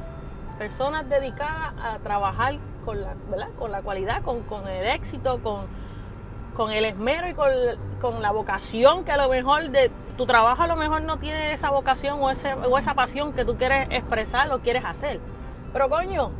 personas 0.56 1.08
dedicadas 1.08 1.74
a 1.82 1.98
trabajar 1.98 2.54
con 2.84 3.00
la, 3.00 3.14
con 3.58 3.70
la 3.70 3.82
cualidad, 3.82 4.22
con, 4.22 4.68
el 4.68 4.86
éxito, 4.88 5.40
con, 5.42 5.66
con 6.54 6.70
el 6.70 6.84
esmero 6.84 7.28
y 7.28 7.34
con, 7.34 8.22
la 8.22 8.30
vocación 8.32 9.04
que 9.04 9.12
a 9.12 9.16
lo 9.16 9.28
mejor 9.28 9.70
de 9.70 9.90
tu 10.16 10.26
trabajo 10.26 10.64
a 10.64 10.66
lo 10.66 10.76
mejor 10.76 11.02
no 11.02 11.18
tiene 11.18 11.52
esa 11.52 11.70
vocación 11.70 12.18
o, 12.20 12.30
ese, 12.30 12.54
o 12.54 12.76
esa 12.78 12.94
pasión 12.94 13.32
que 13.32 13.44
tú 13.44 13.56
quieres 13.56 13.88
expresar 13.90 14.52
o 14.52 14.60
quieres 14.60 14.84
hacer. 14.84 15.20
Pero 15.72 15.88
coño, 15.88 16.30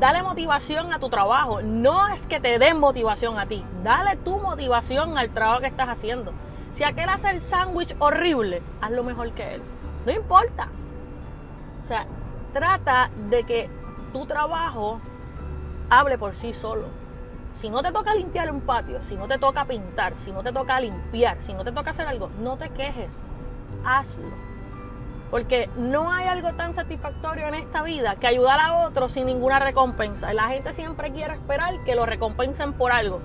dale 0.00 0.22
motivación 0.22 0.92
a 0.92 0.98
tu 0.98 1.08
trabajo. 1.08 1.62
No 1.62 2.08
es 2.08 2.26
que 2.26 2.40
te 2.40 2.58
den 2.58 2.80
motivación 2.80 3.38
a 3.38 3.46
ti. 3.46 3.64
Dale 3.82 4.16
tu 4.16 4.38
motivación 4.38 5.18
al 5.18 5.30
trabajo 5.30 5.60
que 5.60 5.66
estás 5.66 5.88
haciendo. 5.88 6.32
Si 6.72 6.82
aquel 6.82 7.08
hace 7.08 7.30
el 7.30 7.40
sándwich 7.40 7.94
horrible, 7.98 8.62
haz 8.80 8.90
lo 8.90 9.04
mejor 9.04 9.30
que 9.32 9.54
él. 9.54 9.62
No 10.04 10.12
importa. 10.12 10.68
O 11.82 11.86
sea, 11.86 12.06
trata 12.52 13.10
de 13.28 13.44
que 13.44 13.70
tu 14.12 14.26
trabajo 14.26 15.00
hable 15.90 16.18
por 16.18 16.34
sí 16.34 16.52
solo. 16.52 16.86
Si 17.60 17.70
no 17.70 17.82
te 17.82 17.92
toca 17.92 18.14
limpiar 18.14 18.50
un 18.50 18.60
patio, 18.60 19.02
si 19.02 19.14
no 19.16 19.26
te 19.26 19.38
toca 19.38 19.64
pintar, 19.64 20.14
si 20.16 20.32
no 20.32 20.42
te 20.42 20.52
toca 20.52 20.80
limpiar, 20.80 21.38
si 21.42 21.52
no 21.52 21.64
te 21.64 21.72
toca 21.72 21.90
hacer 21.90 22.06
algo, 22.06 22.30
no 22.40 22.56
te 22.56 22.70
quejes. 22.70 23.20
Hazlo. 23.84 24.28
Porque 25.30 25.68
no 25.76 26.12
hay 26.12 26.28
algo 26.28 26.52
tan 26.52 26.74
satisfactorio 26.74 27.48
en 27.48 27.54
esta 27.54 27.82
vida 27.82 28.16
que 28.16 28.26
ayudar 28.26 28.60
a 28.60 28.86
otros 28.86 29.12
sin 29.12 29.26
ninguna 29.26 29.58
recompensa. 29.58 30.32
La 30.34 30.48
gente 30.48 30.72
siempre 30.72 31.10
quiere 31.12 31.34
esperar 31.34 31.72
que 31.84 31.94
lo 31.94 32.06
recompensen 32.06 32.74
por 32.74 32.92
algo. 32.92 33.20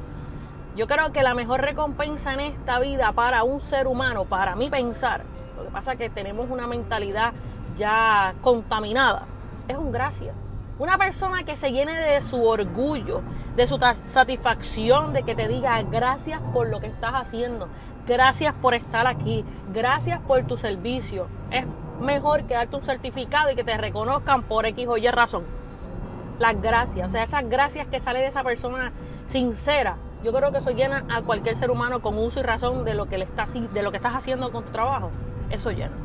Yo 0.75 0.87
creo 0.87 1.11
que 1.11 1.23
la 1.23 1.33
mejor 1.33 1.61
recompensa 1.61 2.33
en 2.33 2.39
esta 2.39 2.79
vida 2.79 3.11
para 3.11 3.43
un 3.43 3.59
ser 3.59 3.87
humano, 3.87 4.25
para 4.25 4.55
mí 4.55 4.69
pensar, 4.69 5.25
lo 5.57 5.65
que 5.65 5.71
pasa 5.71 5.93
es 5.93 5.97
que 5.97 6.09
tenemos 6.09 6.49
una 6.49 6.67
mentalidad 6.67 7.33
ya 7.77 8.33
contaminada, 8.41 9.25
es 9.67 9.75
un 9.75 9.91
gracias. 9.91 10.33
Una 10.79 10.97
persona 10.97 11.43
que 11.43 11.57
se 11.57 11.73
llene 11.73 11.93
de 11.93 12.21
su 12.21 12.41
orgullo, 12.41 13.21
de 13.57 13.67
su 13.67 13.77
satisfacción, 13.77 15.11
de 15.11 15.23
que 15.23 15.35
te 15.35 15.49
diga 15.49 15.81
gracias 15.83 16.39
por 16.53 16.69
lo 16.69 16.79
que 16.79 16.87
estás 16.87 17.15
haciendo, 17.15 17.67
gracias 18.07 18.53
por 18.55 18.73
estar 18.73 19.05
aquí, 19.05 19.43
gracias 19.73 20.21
por 20.21 20.41
tu 20.43 20.55
servicio. 20.55 21.27
Es 21.51 21.65
mejor 21.99 22.45
que 22.45 22.53
darte 22.53 22.77
un 22.77 22.83
certificado 22.83 23.51
y 23.51 23.55
que 23.55 23.65
te 23.65 23.75
reconozcan 23.75 24.43
por 24.43 24.65
X 24.65 24.87
o 24.87 24.95
Y 24.95 25.05
razón. 25.09 25.43
Las 26.39 26.61
gracias, 26.61 27.07
o 27.07 27.09
sea, 27.11 27.23
esas 27.23 27.49
gracias 27.49 27.87
que 27.87 27.99
sale 27.99 28.19
de 28.19 28.27
esa 28.27 28.43
persona 28.43 28.93
sincera, 29.27 29.97
yo 30.23 30.31
creo 30.31 30.53
que 30.53 30.59
eso 30.59 30.71
llena 30.71 31.03
a 31.09 31.21
cualquier 31.21 31.57
ser 31.57 31.71
humano 31.71 32.01
con 32.01 32.17
uso 32.17 32.39
y 32.39 32.43
razón 32.43 32.85
de 32.85 32.93
lo 32.93 33.07
que 33.07 33.17
le 33.17 33.25
estás, 33.25 33.51
de 33.53 33.83
lo 33.83 33.91
que 33.91 33.97
estás 33.97 34.15
haciendo 34.15 34.49
con 34.49 34.63
tu 34.63 34.71
trabajo. 34.71 35.11
Eso 35.49 35.71
llena. 35.71 35.95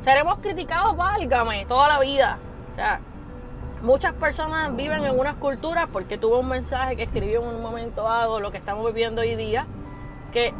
Seremos 0.00 0.38
criticados, 0.38 0.96
válgame, 0.96 1.66
toda 1.66 1.86
la 1.86 2.00
vida. 2.00 2.38
O 2.72 2.74
sea, 2.74 3.00
muchas 3.82 4.14
personas 4.14 4.74
viven 4.76 5.04
en 5.04 5.18
unas 5.18 5.36
culturas 5.36 5.88
porque 5.92 6.16
tuvo 6.16 6.38
un 6.38 6.48
mensaje 6.48 6.96
que 6.96 7.02
escribió 7.02 7.42
en 7.42 7.48
un 7.48 7.62
momento 7.62 8.04
dado 8.04 8.40
lo 8.40 8.50
que 8.50 8.58
estamos 8.58 8.86
viviendo 8.86 9.20
hoy 9.20 9.34
día, 9.34 9.66
que 10.32 10.54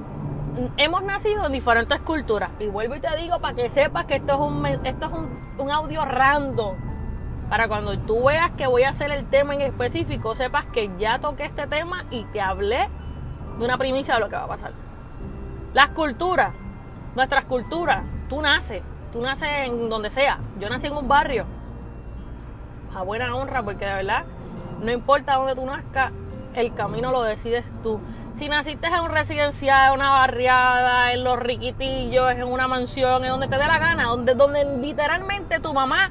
hemos 0.76 1.02
nacido 1.02 1.46
en 1.46 1.52
diferentes 1.52 2.00
culturas. 2.00 2.50
Y 2.58 2.66
vuelvo 2.66 2.96
y 2.96 3.00
te 3.00 3.16
digo 3.16 3.38
para 3.40 3.54
que 3.54 3.70
sepas 3.70 4.06
que 4.06 4.16
esto 4.16 4.34
es 4.34 4.40
un, 4.40 4.66
esto 4.66 5.06
es 5.06 5.12
un, 5.58 5.70
audio 5.70 6.04
random. 6.04 6.76
Para 7.48 7.68
cuando 7.68 7.96
tú 7.98 8.24
veas 8.24 8.50
que 8.52 8.66
voy 8.66 8.82
a 8.82 8.90
hacer 8.90 9.12
el 9.12 9.26
tema 9.26 9.54
en 9.54 9.60
específico, 9.60 10.34
sepas 10.34 10.64
que 10.66 10.90
ya 10.98 11.18
toqué 11.18 11.44
este 11.44 11.66
tema 11.66 12.04
y 12.10 12.24
te 12.24 12.40
hablé 12.40 12.88
de 13.58 13.64
una 13.64 13.78
primicia 13.78 14.14
de 14.14 14.20
lo 14.20 14.28
que 14.28 14.36
va 14.36 14.44
a 14.44 14.48
pasar. 14.48 14.72
Las 15.74 15.90
culturas, 15.90 16.54
nuestras 17.14 17.44
culturas, 17.44 18.02
tú 18.28 18.40
naces, 18.40 18.82
tú 19.12 19.20
naces 19.20 19.48
en 19.66 19.88
donde 19.88 20.10
sea. 20.10 20.38
Yo 20.58 20.68
nací 20.68 20.86
en 20.86 20.96
un 20.96 21.06
barrio 21.06 21.46
a 22.94 23.02
buena 23.02 23.34
honra, 23.34 23.62
porque 23.62 23.84
de 23.84 23.94
verdad, 23.94 24.24
no 24.80 24.90
importa 24.90 25.36
dónde 25.36 25.54
tú 25.54 25.64
nazcas, 25.64 26.12
el 26.54 26.74
camino 26.74 27.10
lo 27.10 27.22
decides 27.22 27.64
tú. 27.82 28.00
Si 28.38 28.48
naciste 28.48 28.86
en 28.86 29.00
un 29.00 29.10
residencial, 29.10 29.88
en 29.88 29.94
una 29.94 30.10
barriada, 30.10 31.12
en 31.12 31.22
los 31.24 31.38
riquitillos, 31.38 32.30
en 32.30 32.44
una 32.44 32.66
mansión, 32.66 33.24
en 33.24 33.30
donde 33.30 33.48
te 33.48 33.56
dé 33.56 33.66
la 33.66 33.78
gana, 33.78 34.04
donde, 34.04 34.34
donde 34.34 34.64
literalmente 34.78 35.60
tu 35.60 35.72
mamá, 35.72 36.10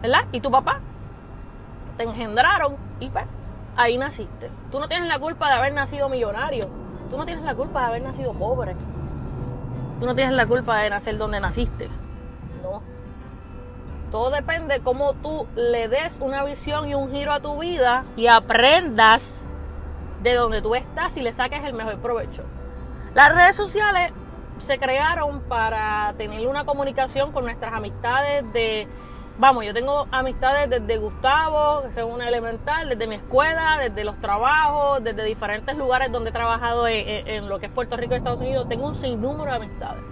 ¿verdad? 0.00 0.24
Y 0.32 0.40
tu 0.40 0.50
papá 0.50 0.80
te 1.96 2.04
engendraron 2.04 2.76
y 3.00 3.08
pues 3.08 3.24
ahí 3.76 3.98
naciste. 3.98 4.50
Tú 4.70 4.78
no 4.80 4.88
tienes 4.88 5.08
la 5.08 5.18
culpa 5.18 5.48
de 5.48 5.54
haber 5.54 5.72
nacido 5.72 6.08
millonario. 6.08 6.68
Tú 7.10 7.16
no 7.16 7.24
tienes 7.24 7.44
la 7.44 7.54
culpa 7.54 7.80
de 7.80 7.86
haber 7.86 8.02
nacido 8.02 8.32
pobre. 8.32 8.74
Tú 10.00 10.06
no 10.06 10.14
tienes 10.14 10.34
la 10.34 10.46
culpa 10.46 10.78
de 10.78 10.90
nacer 10.90 11.16
donde 11.18 11.40
naciste. 11.40 11.88
Todo 14.12 14.30
depende 14.30 14.74
de 14.74 14.80
cómo 14.80 15.14
tú 15.14 15.46
le 15.56 15.88
des 15.88 16.18
una 16.20 16.44
visión 16.44 16.86
y 16.86 16.94
un 16.94 17.10
giro 17.10 17.32
a 17.32 17.40
tu 17.40 17.58
vida 17.58 18.04
y 18.14 18.26
aprendas 18.26 19.22
de 20.22 20.34
donde 20.34 20.60
tú 20.60 20.74
estás 20.74 21.16
y 21.16 21.22
le 21.22 21.32
saques 21.32 21.64
el 21.64 21.72
mejor 21.72 21.96
provecho. 21.96 22.42
Las 23.14 23.34
redes 23.34 23.56
sociales 23.56 24.12
se 24.60 24.78
crearon 24.78 25.40
para 25.40 26.12
tener 26.18 26.46
una 26.46 26.66
comunicación 26.66 27.32
con 27.32 27.44
nuestras 27.44 27.72
amistades 27.72 28.52
de, 28.52 28.86
vamos, 29.38 29.64
yo 29.64 29.72
tengo 29.72 30.06
amistades 30.10 30.68
desde 30.68 30.98
Gustavo, 30.98 31.80
que 31.80 31.88
es 31.88 31.96
una 31.96 32.28
elemental, 32.28 32.90
desde 32.90 33.06
mi 33.06 33.14
escuela, 33.14 33.78
desde 33.80 34.04
los 34.04 34.20
trabajos, 34.20 35.02
desde 35.02 35.24
diferentes 35.24 35.74
lugares 35.74 36.12
donde 36.12 36.28
he 36.28 36.32
trabajado 36.34 36.86
en, 36.86 37.26
en 37.26 37.48
lo 37.48 37.58
que 37.58 37.66
es 37.66 37.72
Puerto 37.72 37.96
Rico 37.96 38.12
y 38.12 38.18
Estados 38.18 38.42
Unidos, 38.42 38.68
tengo 38.68 38.86
un 38.86 38.94
sinnúmero 38.94 39.46
de 39.46 39.56
amistades. 39.56 40.11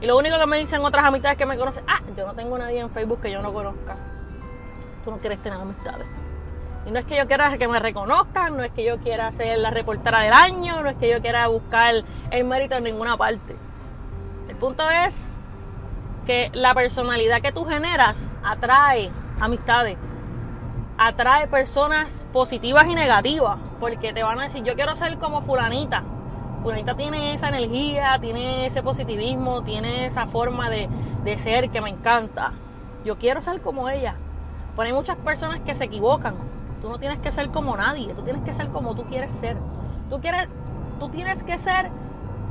Y 0.00 0.06
lo 0.06 0.16
único 0.16 0.38
que 0.38 0.46
me 0.46 0.58
dicen 0.58 0.82
otras 0.82 1.04
amistades 1.04 1.36
que 1.36 1.44
me 1.44 1.58
conocen, 1.58 1.84
ah, 1.86 2.00
yo 2.16 2.26
no 2.26 2.34
tengo 2.34 2.56
nadie 2.56 2.80
en 2.80 2.90
Facebook 2.90 3.20
que 3.20 3.30
yo 3.30 3.42
no 3.42 3.52
conozca. 3.52 3.96
Tú 5.04 5.10
no 5.10 5.18
quieres 5.18 5.42
tener 5.42 5.60
amistades. 5.60 6.06
Y 6.86 6.90
no 6.90 6.98
es 6.98 7.04
que 7.04 7.16
yo 7.16 7.26
quiera 7.26 7.58
que 7.58 7.68
me 7.68 7.78
reconozcan, 7.78 8.56
no 8.56 8.62
es 8.62 8.72
que 8.72 8.84
yo 8.84 8.98
quiera 8.98 9.30
ser 9.32 9.58
la 9.58 9.70
reportera 9.70 10.20
del 10.20 10.32
año, 10.32 10.80
no 10.80 10.88
es 10.88 10.96
que 10.96 11.10
yo 11.10 11.20
quiera 11.20 11.46
buscar 11.48 11.94
el 12.30 12.44
mérito 12.44 12.76
en 12.76 12.84
ninguna 12.84 13.18
parte. 13.18 13.54
El 14.48 14.56
punto 14.56 14.88
es 14.88 15.34
que 16.24 16.50
la 16.54 16.74
personalidad 16.74 17.42
que 17.42 17.52
tú 17.52 17.66
generas 17.66 18.16
atrae 18.42 19.10
amistades, 19.38 19.98
atrae 20.96 21.46
personas 21.48 22.24
positivas 22.32 22.86
y 22.86 22.94
negativas, 22.94 23.58
porque 23.78 24.14
te 24.14 24.22
van 24.22 24.40
a 24.40 24.44
decir, 24.44 24.62
yo 24.62 24.74
quiero 24.74 24.96
ser 24.96 25.18
como 25.18 25.42
fulanita, 25.42 26.02
Fulanita 26.62 26.94
tiene 26.94 27.32
esa 27.32 27.48
energía, 27.48 28.18
tiene 28.20 28.66
ese 28.66 28.82
positivismo, 28.82 29.62
tiene 29.62 30.06
esa 30.06 30.26
forma 30.26 30.68
de, 30.68 30.88
ser 31.38 31.70
que 31.70 31.80
me 31.80 31.90
encanta. 31.90 32.52
Yo 33.04 33.16
quiero 33.16 33.40
ser 33.40 33.60
como 33.62 33.88
ella. 33.88 34.14
Pero 34.76 34.86
hay 34.86 34.92
muchas 34.92 35.16
personas 35.16 35.60
que 35.60 35.74
se 35.74 35.84
equivocan. 35.84 36.34
Tú 36.82 36.88
no 36.88 36.98
tienes 36.98 37.18
que 37.18 37.30
ser 37.30 37.48
como 37.50 37.76
nadie, 37.76 38.12
tú 38.14 38.22
tienes 38.22 38.42
que 38.42 38.52
ser 38.52 38.68
como 38.68 38.94
tú 38.94 39.04
quieres 39.04 39.32
ser. 39.32 39.56
Tú, 40.10 40.20
quieres, 40.20 40.48
tú 40.98 41.08
tienes 41.08 41.42
que 41.44 41.58
ser 41.58 41.90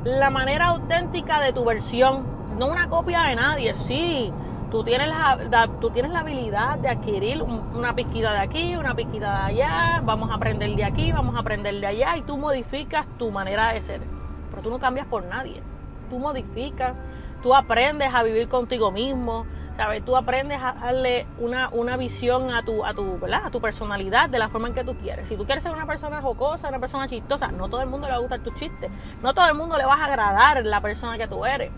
la 0.04 0.30
manera 0.30 0.68
auténtica 0.68 1.40
de 1.40 1.54
tu 1.54 1.64
versión, 1.66 2.24
no 2.58 2.68
una 2.68 2.88
copia 2.88 3.22
de 3.24 3.36
nadie. 3.36 3.76
Sí, 3.76 4.32
tú 4.70 4.84
tienes 4.84 5.08
la, 5.08 5.70
tú 5.82 5.90
tienes 5.90 6.12
la 6.12 6.20
habilidad 6.20 6.78
de 6.78 6.90
adquirir 6.90 7.42
una 7.42 7.96
pizquita 7.96 8.34
de 8.34 8.40
aquí, 8.40 8.76
una 8.76 8.94
pizquita 8.96 9.32
de 9.32 9.54
allá, 9.54 10.02
vamos 10.04 10.30
a 10.32 10.36
aprender 10.36 10.76
de 10.76 10.84
aquí, 10.84 11.12
vamos 11.12 11.36
a 11.36 11.40
aprender 11.40 11.80
de 11.80 11.88
allá 11.88 12.18
y 12.18 12.22
tú 12.22 12.38
modificas 12.38 13.08
tu 13.18 13.32
manera 13.32 13.74
de 13.74 13.82
ser. 13.82 14.02
Pero 14.50 14.62
tú 14.62 14.70
no 14.70 14.80
cambias 14.80 15.08
por 15.08 15.24
nadie. 15.26 15.62
Tú 16.10 16.20
modificas, 16.20 16.98
tú 17.42 17.56
aprendes 17.56 18.14
a 18.14 18.24
vivir 18.24 18.48
contigo 18.48 18.92
mismo, 18.92 19.46
¿sabes? 19.78 20.04
Tú 20.04 20.16
aprendes 20.16 20.62
a 20.62 20.74
darle 20.74 21.26
una, 21.40 21.70
una 21.70 21.98
visión 21.98 22.52
a 22.52 22.64
tu, 22.64 22.86
a, 22.86 22.94
tu, 22.94 23.18
¿verdad? 23.20 23.46
a 23.46 23.52
tu 23.52 23.62
personalidad 23.62 24.30
de 24.30 24.40
la 24.40 24.50
forma 24.50 24.68
en 24.68 24.74
que 24.74 24.84
tú 24.84 24.96
quieres. 24.96 25.28
Si 25.28 25.38
tú 25.38 25.46
quieres 25.46 25.64
ser 25.64 25.72
una 25.72 25.86
persona 25.86 26.22
jocosa, 26.22 26.70
una 26.70 26.80
persona 26.80 27.08
chistosa, 27.08 27.48
no 27.52 27.70
todo 27.70 27.82
el 27.82 27.88
mundo 27.88 28.08
le 28.08 28.12
va 28.14 28.18
a 28.18 28.22
gustar 28.22 28.40
tus 28.42 28.56
chistes, 28.56 28.92
no 29.22 29.34
todo 29.34 29.48
el 29.48 29.56
mundo 29.56 29.78
le 29.78 29.86
vas 29.86 30.00
a 30.00 30.06
agradar 30.06 30.66
la 30.66 30.82
persona 30.82 31.18
que 31.18 31.28
tú 31.28 31.46
eres. 31.46 31.72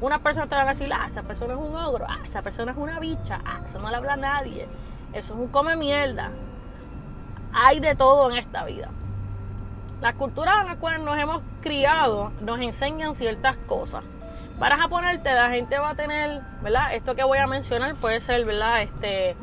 Una 0.00 0.20
persona 0.20 0.46
te 0.46 0.54
va 0.54 0.62
a 0.62 0.66
decir, 0.66 0.92
ah, 0.92 1.06
esa 1.06 1.22
persona 1.22 1.54
es 1.54 1.58
un 1.58 1.74
ogro, 1.74 2.06
ah, 2.08 2.18
esa 2.24 2.40
persona 2.40 2.72
es 2.72 2.78
una 2.78 3.00
bicha, 3.00 3.40
ah, 3.44 3.60
eso 3.66 3.80
no 3.80 3.90
le 3.90 3.96
habla 3.96 4.12
a 4.12 4.16
nadie, 4.16 4.68
eso 5.12 5.34
es 5.34 5.40
un 5.40 5.48
come 5.48 5.74
mierda. 5.74 6.30
Hay 7.52 7.80
de 7.80 7.96
todo 7.96 8.30
en 8.30 8.38
esta 8.38 8.64
vida. 8.64 8.88
Las 10.00 10.14
culturas 10.14 10.60
en 10.60 10.66
las 10.66 10.76
cuales 10.76 11.00
nos 11.02 11.18
hemos 11.18 11.42
criado 11.60 12.30
nos 12.40 12.60
enseñan 12.60 13.16
ciertas 13.16 13.56
cosas. 13.66 14.04
Para 14.60 14.76
japonerte, 14.76 15.34
la 15.34 15.50
gente 15.50 15.78
va 15.78 15.90
a 15.90 15.94
tener, 15.96 16.42
¿verdad? 16.62 16.94
Esto 16.94 17.16
que 17.16 17.24
voy 17.24 17.38
a 17.38 17.46
mencionar 17.48 17.96
puede 17.96 18.20
ser, 18.20 18.44
¿verdad? 18.44 18.82
Este, 18.82 19.36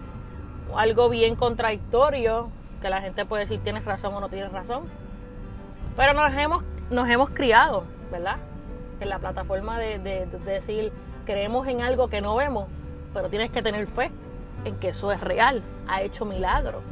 algo 0.76 1.10
bien 1.10 1.36
contradictorio, 1.36 2.50
que 2.82 2.90
la 2.90 3.02
gente 3.02 3.26
puede 3.26 3.44
decir 3.44 3.60
tienes 3.62 3.84
razón 3.84 4.14
o 4.14 4.22
no 4.22 4.30
tienes 4.30 4.52
razón. 4.52 4.84
Pero 5.98 6.14
nos 6.14 6.34
hemos, 6.34 6.64
nos 6.90 7.10
hemos 7.10 7.30
criado, 7.30 7.84
¿verdad? 8.12 8.38
En 9.00 9.10
la 9.10 9.20
plataforma 9.20 9.80
de, 9.80 10.28
decir 10.46 10.92
creemos 11.26 11.68
en 11.68 11.82
algo 11.82 12.08
que 12.08 12.22
no 12.22 12.36
vemos, 12.36 12.68
pero 13.14 13.30
tienes 13.30 13.52
que 13.52 13.62
tener 13.62 13.88
fe 13.88 14.12
en 14.64 14.78
que 14.78 14.90
eso 14.90 15.12
es 15.12 15.22
real, 15.22 15.62
ha 15.88 16.02
hecho 16.02 16.26
milagros. 16.26 16.84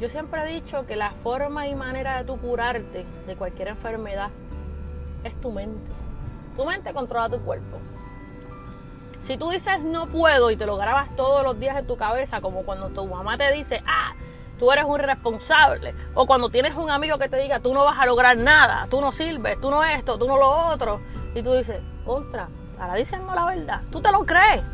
Yo 0.00 0.08
siempre 0.08 0.42
he 0.42 0.60
dicho 0.60 0.86
que 0.86 0.94
la 0.94 1.10
forma 1.10 1.68
y 1.68 1.74
manera 1.74 2.18
de 2.18 2.24
tu 2.24 2.38
curarte 2.38 3.06
de 3.26 3.36
cualquier 3.36 3.68
enfermedad 3.68 4.30
es 5.24 5.34
tu 5.40 5.50
mente. 5.50 5.90
Tu 6.56 6.64
mente 6.64 6.92
controla 6.92 7.28
tu 7.28 7.40
cuerpo. 7.40 7.78
Si 9.22 9.36
tú 9.36 9.50
dices 9.50 9.80
no 9.80 10.06
puedo 10.06 10.50
y 10.50 10.56
te 10.56 10.66
lo 10.66 10.76
grabas 10.76 11.14
todos 11.16 11.42
los 11.42 11.58
días 11.58 11.76
en 11.78 11.86
tu 11.86 11.96
cabeza, 11.96 12.40
como 12.40 12.62
cuando 12.62 12.90
tu 12.90 13.06
mamá 13.06 13.36
te 13.36 13.50
dice, 13.52 13.82
ah, 13.86 14.14
tú 14.58 14.70
eres 14.72 14.84
un 14.84 14.98
irresponsable. 15.00 15.94
O 16.14 16.26
cuando 16.26 16.50
tienes 16.50 16.74
un 16.74 16.90
amigo 16.90 17.18
que 17.18 17.28
te 17.28 17.36
diga, 17.36 17.60
tú 17.60 17.74
no 17.74 17.84
vas 17.84 17.98
a 17.98 18.06
lograr 18.06 18.36
nada, 18.36 18.86
tú 18.90 19.00
no 19.00 19.12
sirves, 19.12 19.60
tú 19.60 19.70
no 19.70 19.84
esto, 19.84 20.18
tú 20.18 20.26
no 20.26 20.36
lo 20.36 20.48
otro. 20.68 21.00
Y 21.34 21.42
tú 21.42 21.52
dices, 21.52 21.80
contra, 22.04 22.48
ahora 22.78 22.94
diciendo 22.94 23.34
la 23.34 23.46
verdad. 23.46 23.80
¿Tú 23.90 24.00
te 24.00 24.10
lo 24.10 24.24
crees? 24.24 24.64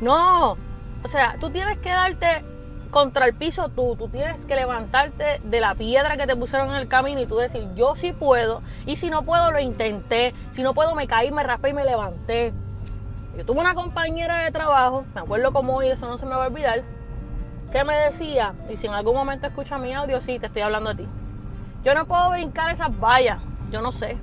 No. 0.00 0.56
O 1.04 1.08
sea, 1.08 1.36
tú 1.40 1.50
tienes 1.50 1.78
que 1.78 1.90
darte 1.90 2.42
contra 2.90 3.26
el 3.26 3.34
piso 3.34 3.68
tú, 3.68 3.96
tú 3.96 4.08
tienes 4.08 4.44
que 4.46 4.54
levantarte 4.54 5.40
de 5.44 5.60
la 5.60 5.74
piedra 5.74 6.16
que 6.16 6.26
te 6.26 6.36
pusieron 6.36 6.68
en 6.68 6.76
el 6.76 6.88
camino 6.88 7.20
y 7.20 7.26
tú 7.26 7.36
decir, 7.36 7.68
yo 7.74 7.94
sí 7.96 8.12
puedo, 8.12 8.62
y 8.86 8.96
si 8.96 9.10
no 9.10 9.22
puedo 9.22 9.50
lo 9.50 9.60
intenté, 9.60 10.32
si 10.52 10.62
no 10.62 10.72
puedo 10.72 10.94
me 10.94 11.06
caí, 11.06 11.30
me 11.30 11.42
raspé 11.42 11.70
y 11.70 11.74
me 11.74 11.84
levanté. 11.84 12.54
Yo 13.36 13.44
tuve 13.44 13.60
una 13.60 13.74
compañera 13.74 14.38
de 14.38 14.50
trabajo, 14.50 15.04
me 15.14 15.20
acuerdo 15.20 15.52
como 15.52 15.76
hoy, 15.76 15.88
eso 15.88 16.06
no 16.06 16.16
se 16.16 16.24
me 16.24 16.34
va 16.34 16.44
a 16.44 16.46
olvidar, 16.46 16.84
que 17.72 17.84
me 17.84 17.96
decía, 17.96 18.54
y 18.68 18.76
si 18.76 18.86
en 18.86 18.94
algún 18.94 19.14
momento 19.14 19.46
escucha 19.46 19.78
mi 19.78 19.92
audio, 19.92 20.20
sí, 20.20 20.38
te 20.38 20.46
estoy 20.46 20.62
hablando 20.62 20.90
a 20.90 20.94
ti. 20.94 21.06
Yo 21.84 21.94
no 21.94 22.06
puedo 22.06 22.30
brincar 22.30 22.70
esas 22.72 22.98
vallas, 22.98 23.40
yo 23.70 23.80
no 23.80 23.92
sé. 23.92 24.16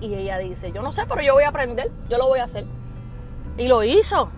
Y 0.00 0.14
ella 0.14 0.38
dice, 0.38 0.72
yo 0.72 0.82
no 0.82 0.92
sé, 0.92 1.04
pero 1.08 1.22
yo 1.22 1.34
voy 1.34 1.44
a 1.44 1.48
aprender, 1.48 1.90
yo 2.08 2.18
lo 2.18 2.26
voy 2.26 2.40
a 2.40 2.44
hacer. 2.44 2.64
Y 3.58 3.68
lo 3.68 3.82
hizo. 3.82 4.30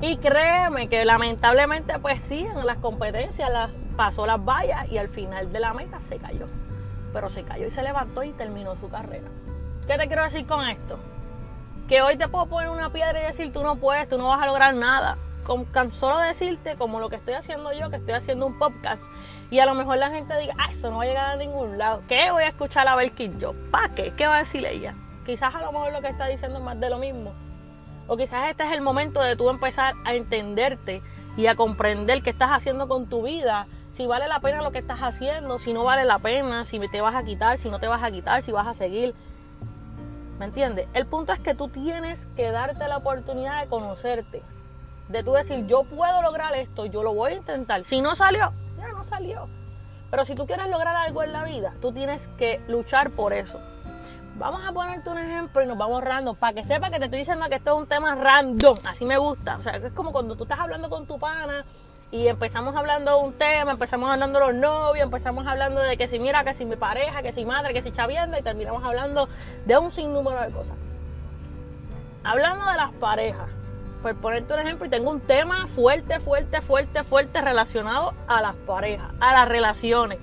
Y 0.00 0.16
créeme 0.18 0.88
que 0.88 1.04
lamentablemente, 1.04 1.98
pues 1.98 2.22
sí, 2.22 2.40
en 2.40 2.66
las 2.66 2.78
competencias 2.78 3.50
las, 3.50 3.70
pasó 3.96 4.26
las 4.26 4.42
vallas 4.42 4.88
y 4.90 4.98
al 4.98 5.08
final 5.08 5.52
de 5.52 5.60
la 5.60 5.74
meta 5.74 6.00
se 6.00 6.18
cayó. 6.18 6.46
Pero 7.12 7.28
se 7.28 7.42
cayó 7.42 7.66
y 7.66 7.70
se 7.70 7.82
levantó 7.82 8.22
y 8.22 8.32
terminó 8.32 8.76
su 8.76 8.88
carrera. 8.88 9.26
¿Qué 9.86 9.98
te 9.98 10.06
quiero 10.06 10.24
decir 10.24 10.46
con 10.46 10.66
esto? 10.68 10.98
Que 11.88 12.02
hoy 12.02 12.16
te 12.16 12.28
puedo 12.28 12.46
poner 12.46 12.70
una 12.70 12.92
piedra 12.92 13.20
y 13.20 13.24
decir 13.24 13.52
tú 13.52 13.62
no 13.62 13.76
puedes, 13.76 14.08
tú 14.08 14.18
no 14.18 14.28
vas 14.28 14.42
a 14.42 14.46
lograr 14.46 14.74
nada. 14.74 15.16
Con 15.48 15.64
tan 15.64 15.90
solo 15.90 16.18
decirte, 16.18 16.76
como 16.76 17.00
lo 17.00 17.08
que 17.08 17.16
estoy 17.16 17.32
haciendo 17.32 17.72
yo, 17.72 17.88
que 17.88 17.96
estoy 17.96 18.12
haciendo 18.12 18.44
un 18.44 18.58
podcast, 18.58 19.02
y 19.50 19.60
a 19.60 19.64
lo 19.64 19.72
mejor 19.72 19.96
la 19.96 20.10
gente 20.10 20.38
diga, 20.38 20.52
ah, 20.58 20.66
eso 20.68 20.90
no 20.90 20.98
va 20.98 21.04
a 21.04 21.06
llegar 21.06 21.30
a 21.30 21.36
ningún 21.36 21.78
lado. 21.78 22.02
¿Qué 22.06 22.30
voy 22.30 22.42
a 22.42 22.48
escuchar 22.48 22.86
a 22.86 22.94
Belkin 22.94 23.40
yo? 23.40 23.54
¿Para 23.70 23.88
qué? 23.88 24.12
¿Qué 24.14 24.26
va 24.26 24.36
a 24.36 24.38
decir 24.40 24.66
ella? 24.66 24.94
Quizás 25.24 25.54
a 25.54 25.62
lo 25.62 25.72
mejor 25.72 25.90
lo 25.90 26.02
que 26.02 26.08
está 26.08 26.26
diciendo 26.26 26.58
es 26.58 26.64
más 26.64 26.78
de 26.78 26.90
lo 26.90 26.98
mismo. 26.98 27.32
O 28.08 28.18
quizás 28.18 28.50
este 28.50 28.64
es 28.64 28.72
el 28.72 28.82
momento 28.82 29.22
de 29.22 29.36
tú 29.36 29.48
empezar 29.48 29.94
a 30.04 30.14
entenderte 30.14 31.00
y 31.38 31.46
a 31.46 31.54
comprender 31.54 32.22
qué 32.22 32.28
estás 32.28 32.50
haciendo 32.50 32.86
con 32.86 33.06
tu 33.06 33.22
vida, 33.22 33.66
si 33.90 34.06
vale 34.06 34.28
la 34.28 34.40
pena 34.40 34.60
lo 34.60 34.70
que 34.70 34.80
estás 34.80 35.00
haciendo, 35.00 35.58
si 35.58 35.72
no 35.72 35.82
vale 35.82 36.04
la 36.04 36.18
pena, 36.18 36.66
si 36.66 36.78
te 36.90 37.00
vas 37.00 37.14
a 37.14 37.24
quitar, 37.24 37.56
si 37.56 37.70
no 37.70 37.78
te 37.78 37.88
vas 37.88 38.02
a 38.02 38.10
quitar, 38.10 38.42
si 38.42 38.52
vas 38.52 38.66
a 38.66 38.74
seguir. 38.74 39.14
¿Me 40.38 40.44
entiendes? 40.44 40.88
El 40.92 41.06
punto 41.06 41.32
es 41.32 41.40
que 41.40 41.54
tú 41.54 41.68
tienes 41.68 42.26
que 42.36 42.50
darte 42.50 42.86
la 42.86 42.98
oportunidad 42.98 43.62
de 43.62 43.68
conocerte. 43.68 44.42
De 45.08 45.22
tú 45.22 45.32
decir, 45.32 45.66
yo 45.66 45.84
puedo 45.84 46.22
lograr 46.22 46.54
esto, 46.54 46.86
yo 46.86 47.02
lo 47.02 47.14
voy 47.14 47.32
a 47.32 47.36
intentar. 47.36 47.84
Si 47.84 48.00
no 48.00 48.14
salió, 48.14 48.52
ya 48.78 48.88
no 48.88 49.04
salió. 49.04 49.48
Pero 50.10 50.24
si 50.24 50.34
tú 50.34 50.46
quieres 50.46 50.68
lograr 50.68 50.96
algo 50.96 51.22
en 51.22 51.32
la 51.32 51.44
vida, 51.44 51.74
tú 51.80 51.92
tienes 51.92 52.28
que 52.38 52.60
luchar 52.68 53.10
por 53.10 53.32
eso. 53.32 53.60
Vamos 54.36 54.64
a 54.64 54.72
ponerte 54.72 55.10
un 55.10 55.18
ejemplo 55.18 55.62
y 55.62 55.66
nos 55.66 55.76
vamos 55.76 56.02
random 56.02 56.36
para 56.36 56.52
que 56.52 56.62
sepa 56.62 56.90
que 56.90 56.98
te 56.98 57.06
estoy 57.06 57.20
diciendo 57.20 57.46
que 57.48 57.56
esto 57.56 57.74
es 57.74 57.78
un 57.78 57.86
tema 57.88 58.14
random. 58.14 58.78
Así 58.88 59.04
me 59.04 59.18
gusta. 59.18 59.56
O 59.56 59.62
sea, 59.62 59.76
es 59.76 59.92
como 59.92 60.12
cuando 60.12 60.36
tú 60.36 60.44
estás 60.44 60.60
hablando 60.60 60.88
con 60.88 61.06
tu 61.06 61.18
pana 61.18 61.64
y 62.10 62.28
empezamos 62.28 62.74
hablando 62.76 63.18
de 63.18 63.24
un 63.26 63.32
tema, 63.32 63.72
empezamos 63.72 64.08
hablando 64.08 64.38
de 64.38 64.46
los 64.46 64.54
novios, 64.54 65.04
empezamos 65.04 65.46
hablando 65.46 65.80
de 65.80 65.96
que 65.96 66.06
si 66.08 66.18
mira, 66.18 66.44
que 66.44 66.54
si 66.54 66.64
mi 66.64 66.76
pareja, 66.76 67.20
que 67.22 67.32
si 67.32 67.44
madre, 67.44 67.74
que 67.74 67.82
si 67.82 67.90
chavienda 67.92 68.38
y 68.38 68.42
terminamos 68.42 68.84
hablando 68.84 69.28
de 69.66 69.76
un 69.76 69.90
sinnúmero 69.90 70.40
de 70.40 70.50
cosas. 70.50 70.76
Hablando 72.22 72.64
de 72.66 72.76
las 72.76 72.92
parejas, 72.92 73.48
por 74.02 74.14
ponerte 74.16 74.54
un 74.54 74.60
ejemplo, 74.60 74.86
y 74.86 74.88
tengo 74.88 75.10
un 75.10 75.20
tema 75.20 75.66
fuerte, 75.66 76.20
fuerte, 76.20 76.60
fuerte, 76.60 77.04
fuerte 77.04 77.40
relacionado 77.40 78.14
a 78.26 78.40
las 78.40 78.54
parejas, 78.54 79.10
a 79.20 79.32
las 79.32 79.48
relaciones. 79.48 80.18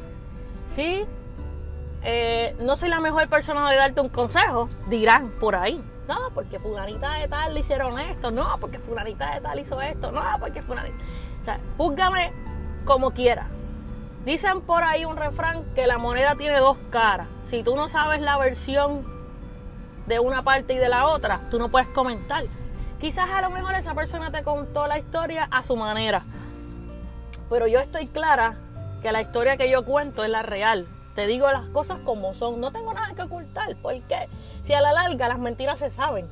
¿Sí? 0.69 1.05
Eh, 2.03 2.55
no 2.59 2.75
soy 2.77 2.89
la 2.89 2.99
mejor 2.99 3.27
persona 3.27 3.69
de 3.69 3.77
darte 3.77 4.01
un 4.01 4.09
consejo, 4.09 4.69
dirán 4.87 5.29
por 5.39 5.55
ahí. 5.55 5.83
No, 6.07 6.29
porque 6.33 6.59
fulanita 6.59 7.15
de 7.15 7.27
tal 7.27 7.57
hicieron 7.57 7.99
esto. 7.99 8.29
No, 8.29 8.57
porque 8.59 8.77
fulanita 8.79 9.33
de 9.33 9.41
tal 9.41 9.59
hizo 9.59 9.81
esto. 9.81 10.11
No, 10.11 10.21
porque 10.39 10.61
fulanita... 10.61 10.95
O 11.41 11.45
sea, 11.45 11.59
júzgame 11.77 12.31
como 12.85 13.11
quieras. 13.11 13.47
Dicen 14.23 14.61
por 14.61 14.83
ahí 14.83 15.05
un 15.05 15.17
refrán 15.17 15.63
que 15.73 15.87
la 15.87 15.97
moneda 15.97 16.35
tiene 16.35 16.59
dos 16.59 16.77
caras. 16.91 17.27
Si 17.45 17.63
tú 17.63 17.75
no 17.75 17.89
sabes 17.89 18.21
la 18.21 18.37
versión 18.37 19.03
de 20.05 20.19
una 20.19 20.43
parte 20.43 20.73
y 20.73 20.77
de 20.77 20.89
la 20.89 21.07
otra, 21.07 21.39
tú 21.49 21.57
no 21.57 21.69
puedes 21.69 21.87
comentar. 21.89 22.43
Quizás 22.99 23.29
a 23.29 23.41
lo 23.41 23.49
mejor 23.49 23.75
esa 23.75 23.93
persona 23.93 24.31
te 24.31 24.43
contó 24.43 24.87
la 24.87 24.97
historia 24.97 25.47
a 25.51 25.63
su 25.63 25.75
manera. 25.75 26.23
Pero 27.49 27.67
yo 27.67 27.79
estoy 27.79 28.07
clara 28.07 28.57
que 29.01 29.11
la 29.11 29.21
historia 29.21 29.57
que 29.57 29.69
yo 29.69 29.85
cuento 29.85 30.23
es 30.23 30.29
la 30.29 30.41
real. 30.41 30.87
Te 31.13 31.27
digo 31.27 31.51
las 31.51 31.69
cosas 31.69 31.99
como 31.99 32.33
son. 32.33 32.59
No 32.59 32.71
tengo 32.71 32.93
nada 32.93 33.13
que 33.13 33.21
ocultar. 33.21 33.75
¿Por 33.77 33.99
qué? 34.03 34.29
Si 34.63 34.73
a 34.73 34.81
la 34.81 34.93
larga 34.93 35.27
las 35.27 35.39
mentiras 35.39 35.79
se 35.79 35.91
saben. 35.91 36.27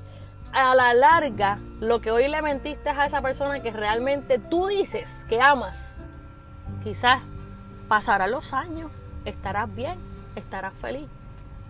A 0.53 0.75
la 0.75 0.93
larga, 0.93 1.59
lo 1.79 2.01
que 2.01 2.11
hoy 2.11 2.27
le 2.27 2.41
mentiste 2.41 2.89
a 2.89 3.05
esa 3.05 3.21
persona 3.21 3.59
que 3.61 3.71
realmente 3.71 4.39
tú 4.39 4.67
dices 4.67 5.25
que 5.29 5.41
amas, 5.41 5.97
quizás 6.83 7.21
pasarán 7.87 8.31
los 8.31 8.53
años, 8.53 8.91
estarás 9.25 9.73
bien, 9.73 9.97
estarás 10.35 10.73
feliz. 10.73 11.07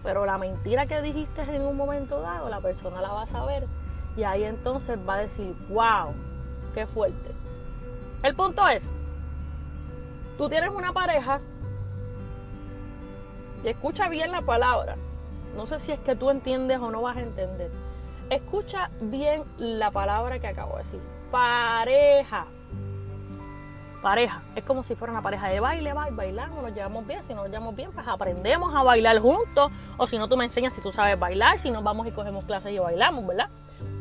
Pero 0.04 0.26
la 0.26 0.38
mentira 0.38 0.86
que 0.86 1.02
dijiste 1.02 1.44
en 1.44 1.62
un 1.62 1.78
momento 1.78 2.20
dado, 2.22 2.50
la 2.50 2.60
persona 2.60 3.02
la 3.02 3.10
va 3.10 3.24
a 3.24 3.28
saber. 3.28 3.68
Y 4.16 4.24
ahí 4.24 4.44
entonces 4.44 4.98
va 5.08 5.16
a 5.16 5.20
decir, 5.20 5.56
wow, 5.70 6.14
qué 6.74 6.86
fuerte. 6.86 7.32
El 8.22 8.36
punto 8.36 8.68
es, 8.68 8.84
tú 10.38 10.50
tienes 10.50 10.70
una 10.70 10.94
pareja 10.94 11.42
y 13.64 13.68
escucha 13.70 14.10
bien 14.10 14.32
la 14.32 14.42
palabra. 14.42 14.96
No 15.56 15.66
sé 15.66 15.80
si 15.80 15.92
es 15.92 16.00
que 16.00 16.16
tú 16.16 16.30
entiendes 16.30 16.80
o 16.80 16.92
no 16.92 17.02
vas 17.02 17.18
a 17.18 17.22
entender. 17.22 17.72
Escucha 18.30 18.90
bien 19.02 19.44
la 19.58 19.92
palabra 19.92 20.40
que 20.40 20.48
acabo 20.48 20.78
de 20.78 20.84
decir. 20.84 21.02
Pareja. 21.32 22.46
Pareja. 24.02 24.42
Es 24.56 24.64
como 24.64 24.84
si 24.84 24.96
fuera 24.96 25.12
una 25.12 25.22
pareja 25.22 25.48
de 25.48 25.60
baile, 25.60 25.94
bailamos, 25.94 26.62
nos 26.62 26.74
llevamos 26.74 27.06
bien. 27.06 27.24
Si 27.24 27.34
no 27.34 27.42
nos 27.42 27.50
llevamos 27.50 27.76
bien, 27.76 27.92
pues 27.92 28.08
aprendemos 28.08 28.74
a 28.74 28.84
bailar 28.84 29.20
juntos. 29.20 29.72
O 29.98 30.08
si 30.08 30.18
no, 30.18 30.28
tú 30.28 30.36
me 30.36 30.46
enseñas 30.46 30.74
si 30.74 30.82
tú 30.82 30.92
sabes 30.92 31.18
bailar. 31.18 31.60
Si 31.60 31.72
no, 31.72 31.82
vamos 31.82 32.08
y 32.08 32.12
cogemos 32.12 32.46
clases 32.46 32.72
y 32.72 32.80
bailamos, 32.80 33.26
¿verdad? 33.26 33.50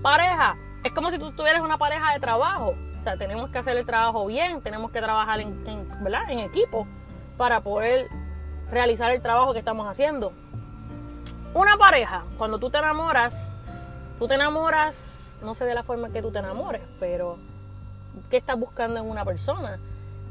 Pareja. 0.02 0.56
Es 0.84 0.92
como 0.92 1.10
si 1.10 1.18
tú 1.18 1.30
tuvieras 1.30 1.62
una 1.62 1.78
pareja 1.78 2.12
de 2.12 2.20
trabajo. 2.20 2.74
O 2.98 3.02
sea, 3.02 3.16
tenemos 3.16 3.50
que 3.50 3.58
hacer 3.58 3.76
el 3.76 3.86
trabajo 3.86 4.26
bien, 4.26 4.60
tenemos 4.60 4.90
que 4.90 5.00
trabajar 5.00 5.40
en, 5.40 5.66
en, 5.66 6.04
¿verdad? 6.04 6.22
en 6.28 6.40
equipo 6.40 6.86
para 7.36 7.60
poder 7.60 8.08
realizar 8.70 9.12
el 9.12 9.22
trabajo 9.22 9.52
que 9.52 9.60
estamos 9.60 9.86
haciendo. 9.86 10.32
Una 11.54 11.76
pareja, 11.76 12.24
cuando 12.38 12.58
tú 12.58 12.70
te 12.70 12.78
enamoras, 12.78 13.56
tú 14.18 14.26
te 14.26 14.34
enamoras, 14.34 15.30
no 15.42 15.54
sé 15.54 15.64
de 15.64 15.74
la 15.74 15.82
forma 15.82 16.10
que 16.10 16.22
tú 16.22 16.30
te 16.30 16.38
enamores, 16.38 16.82
pero 16.98 17.36
¿qué 18.30 18.38
estás 18.38 18.58
buscando 18.58 19.00
en 19.00 19.08
una 19.08 19.24
persona? 19.24 19.78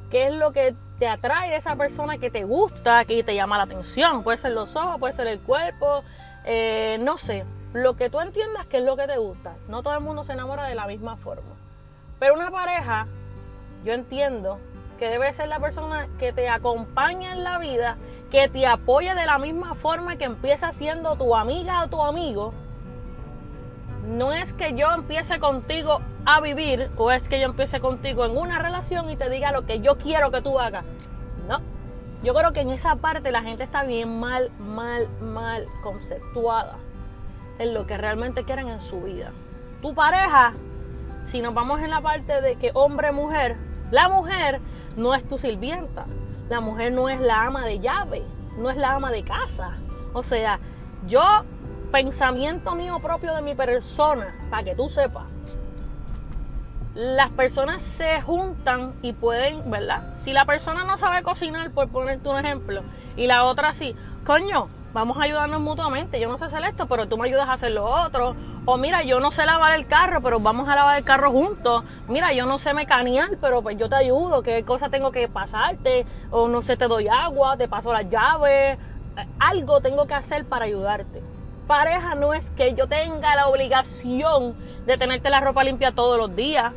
¿Qué 0.10 0.28
es 0.28 0.34
lo 0.34 0.52
que 0.52 0.76
te 1.00 1.08
atrae 1.08 1.50
de 1.50 1.58
esa 1.58 1.76
persona 1.76 2.18
que 2.18 2.30
te 2.30 2.44
gusta, 2.44 3.06
que 3.06 3.24
te 3.24 3.36
llama 3.36 3.58
la 3.58 3.64
atención? 3.64 4.24
Puede 4.24 4.38
ser 4.38 4.52
los 4.52 4.76
ojos, 4.76 5.00
puede 5.00 5.14
ser 5.14 5.28
el 5.28 5.40
cuerpo, 5.40 6.04
eh, 6.44 6.98
no 7.02 7.18
sé. 7.18 7.46
Lo 7.74 7.96
que 7.96 8.10
tú 8.10 8.20
entiendas 8.20 8.66
que 8.66 8.80
es 8.80 8.84
lo 8.84 8.98
que 8.98 9.08
te 9.08 9.18
gusta. 9.18 9.56
No 9.70 9.82
todo 9.82 9.94
el 9.94 10.02
mundo 10.02 10.24
se 10.24 10.34
enamora 10.34 10.66
de 10.66 10.76
la 10.76 10.88
misma 10.88 11.16
forma. 11.16 11.56
Pero 12.20 12.34
una 12.34 12.52
pareja, 12.52 13.08
yo 13.86 13.94
entiendo 13.94 14.60
que 15.00 15.10
debe 15.10 15.32
ser 15.32 15.48
la 15.48 15.60
persona 15.60 16.08
que 16.20 16.34
te 16.34 16.50
acompaña 16.50 17.32
en 17.32 17.44
la 17.44 17.58
vida 17.60 17.98
que 18.30 18.48
te 18.48 18.66
apoye 18.66 19.14
de 19.16 19.26
la 19.26 19.40
misma 19.40 19.76
forma 19.76 20.16
que 20.18 20.26
empieza 20.26 20.72
siendo 20.72 21.16
tu 21.16 21.36
amiga 21.36 21.84
o 21.84 21.88
tu 21.88 22.02
amigo, 22.02 22.54
no 24.08 24.32
es 24.32 24.54
que 24.54 24.74
yo 24.74 24.92
empiece 24.94 25.40
contigo 25.40 26.00
a 26.26 26.40
vivir 26.40 26.90
o 26.98 27.12
es 27.12 27.28
que 27.28 27.40
yo 27.40 27.46
empiece 27.46 27.80
contigo 27.80 28.26
en 28.26 28.38
una 28.38 28.60
relación 28.60 29.10
y 29.10 29.18
te 29.18 29.30
diga 29.30 29.52
lo 29.52 29.66
que 29.66 29.80
yo 29.80 29.98
quiero 29.98 30.32
que 30.32 30.42
tú 30.42 30.60
hagas. 30.60 30.86
No. 31.48 31.60
Yo 32.24 32.34
creo 32.34 32.54
que 32.54 32.62
en 32.62 32.70
esa 32.70 32.96
parte 32.96 33.32
la 33.32 33.42
gente 33.42 33.64
está 33.64 33.84
bien 33.84 34.20
mal, 34.20 34.50
mal, 34.60 35.08
mal 35.20 35.66
conceptuada 35.84 36.78
en 37.62 37.74
lo 37.74 37.86
que 37.86 37.98
realmente 37.98 38.44
quieren 38.44 38.68
en 38.68 38.82
su 38.82 39.02
vida. 39.02 39.32
Tu 39.82 39.94
pareja, 39.94 40.54
si 41.26 41.42
nos 41.42 41.54
vamos 41.54 41.82
en 41.82 41.90
la 41.90 42.02
parte 42.02 42.42
de 42.42 42.56
que 42.56 42.72
hombre-mujer, 42.74 43.56
la 43.92 44.10
mujer 44.10 44.60
no 44.98 45.14
es 45.16 45.24
tu 45.28 45.38
sirvienta. 45.38 46.06
La 46.50 46.60
mujer 46.60 46.92
no 46.92 47.08
es 47.08 47.20
la 47.20 47.46
ama 47.46 47.66
de 47.66 47.80
llave, 47.80 48.24
no 48.58 48.70
es 48.70 48.78
la 48.78 48.96
ama 48.96 49.12
de 49.12 49.24
casa. 49.24 49.72
O 50.14 50.24
sea, 50.24 50.60
yo, 51.08 51.22
pensamiento 51.92 52.76
mío 52.76 53.00
propio 53.00 53.36
de 53.36 53.42
mi 53.42 53.56
persona, 53.56 54.36
para 54.50 54.64
que 54.64 54.76
tú 54.76 54.90
sepas, 54.90 55.26
las 56.94 57.30
personas 57.30 57.82
se 57.82 58.22
juntan 58.22 58.94
y 59.02 59.14
pueden, 59.14 59.72
¿verdad? 59.72 60.14
Si 60.24 60.34
la 60.34 60.46
persona 60.46 60.84
no 60.84 60.98
sabe 60.98 61.24
cocinar, 61.24 61.72
por 61.72 61.88
ponerte 61.88 62.28
un 62.28 62.38
ejemplo, 62.38 62.82
y 63.16 63.28
la 63.28 63.46
otra 63.46 63.74
sí, 63.74 63.96
coño, 64.26 64.68
vamos 64.94 65.18
a 65.18 65.24
ayudarnos 65.24 65.62
mutuamente. 65.62 66.20
Yo 66.20 66.30
no 66.30 66.38
sé 66.38 66.46
hacer 66.46 66.64
esto, 66.64 66.88
pero 66.88 67.08
tú 67.08 67.18
me 67.18 67.28
ayudas 67.28 67.48
a 67.48 67.54
hacer 67.54 67.72
lo 67.72 67.86
otro. 67.86 68.36
O 68.66 68.78
mira, 68.78 69.04
yo 69.04 69.20
no 69.20 69.32
sé 69.32 69.46
lavar 69.46 69.74
el 69.74 69.88
carro, 69.88 70.22
pero 70.22 70.40
vamos 70.40 70.70
a 70.70 70.76
lavar 70.76 70.98
el 70.98 71.04
carro 71.04 71.32
juntos. 71.32 71.84
Mira, 72.08 72.34
yo 72.34 72.46
no 72.46 72.60
sé 72.60 72.74
mecanear, 72.74 73.38
pero 73.42 73.62
pues 73.62 73.78
yo 73.78 73.90
te 73.90 73.96
ayudo. 73.96 74.44
¿Qué 74.44 74.64
cosa 74.64 74.90
tengo 74.90 75.12
que 75.12 75.28
pasarte? 75.28 76.06
O 76.30 76.48
no 76.48 76.62
sé, 76.62 76.78
te 76.78 76.88
doy 76.88 77.08
agua, 77.08 77.58
te 77.58 77.68
paso 77.68 77.92
las 77.92 78.10
llaves. 78.10 78.78
Algo 79.40 79.82
tengo 79.82 80.06
que 80.08 80.14
hacer 80.14 80.46
para 80.46 80.66
ayudarte. 80.66 81.22
Pareja 81.68 82.16
no 82.16 82.34
es 82.34 82.50
que 82.52 82.74
yo 82.76 82.88
tenga 82.88 83.36
la 83.36 83.48
obligación 83.48 84.56
de 84.86 84.98
tenerte 84.98 85.30
la 85.30 85.40
ropa 85.40 85.64
limpia 85.64 85.92
todos 85.92 86.18
los 86.18 86.36
días 86.36 86.74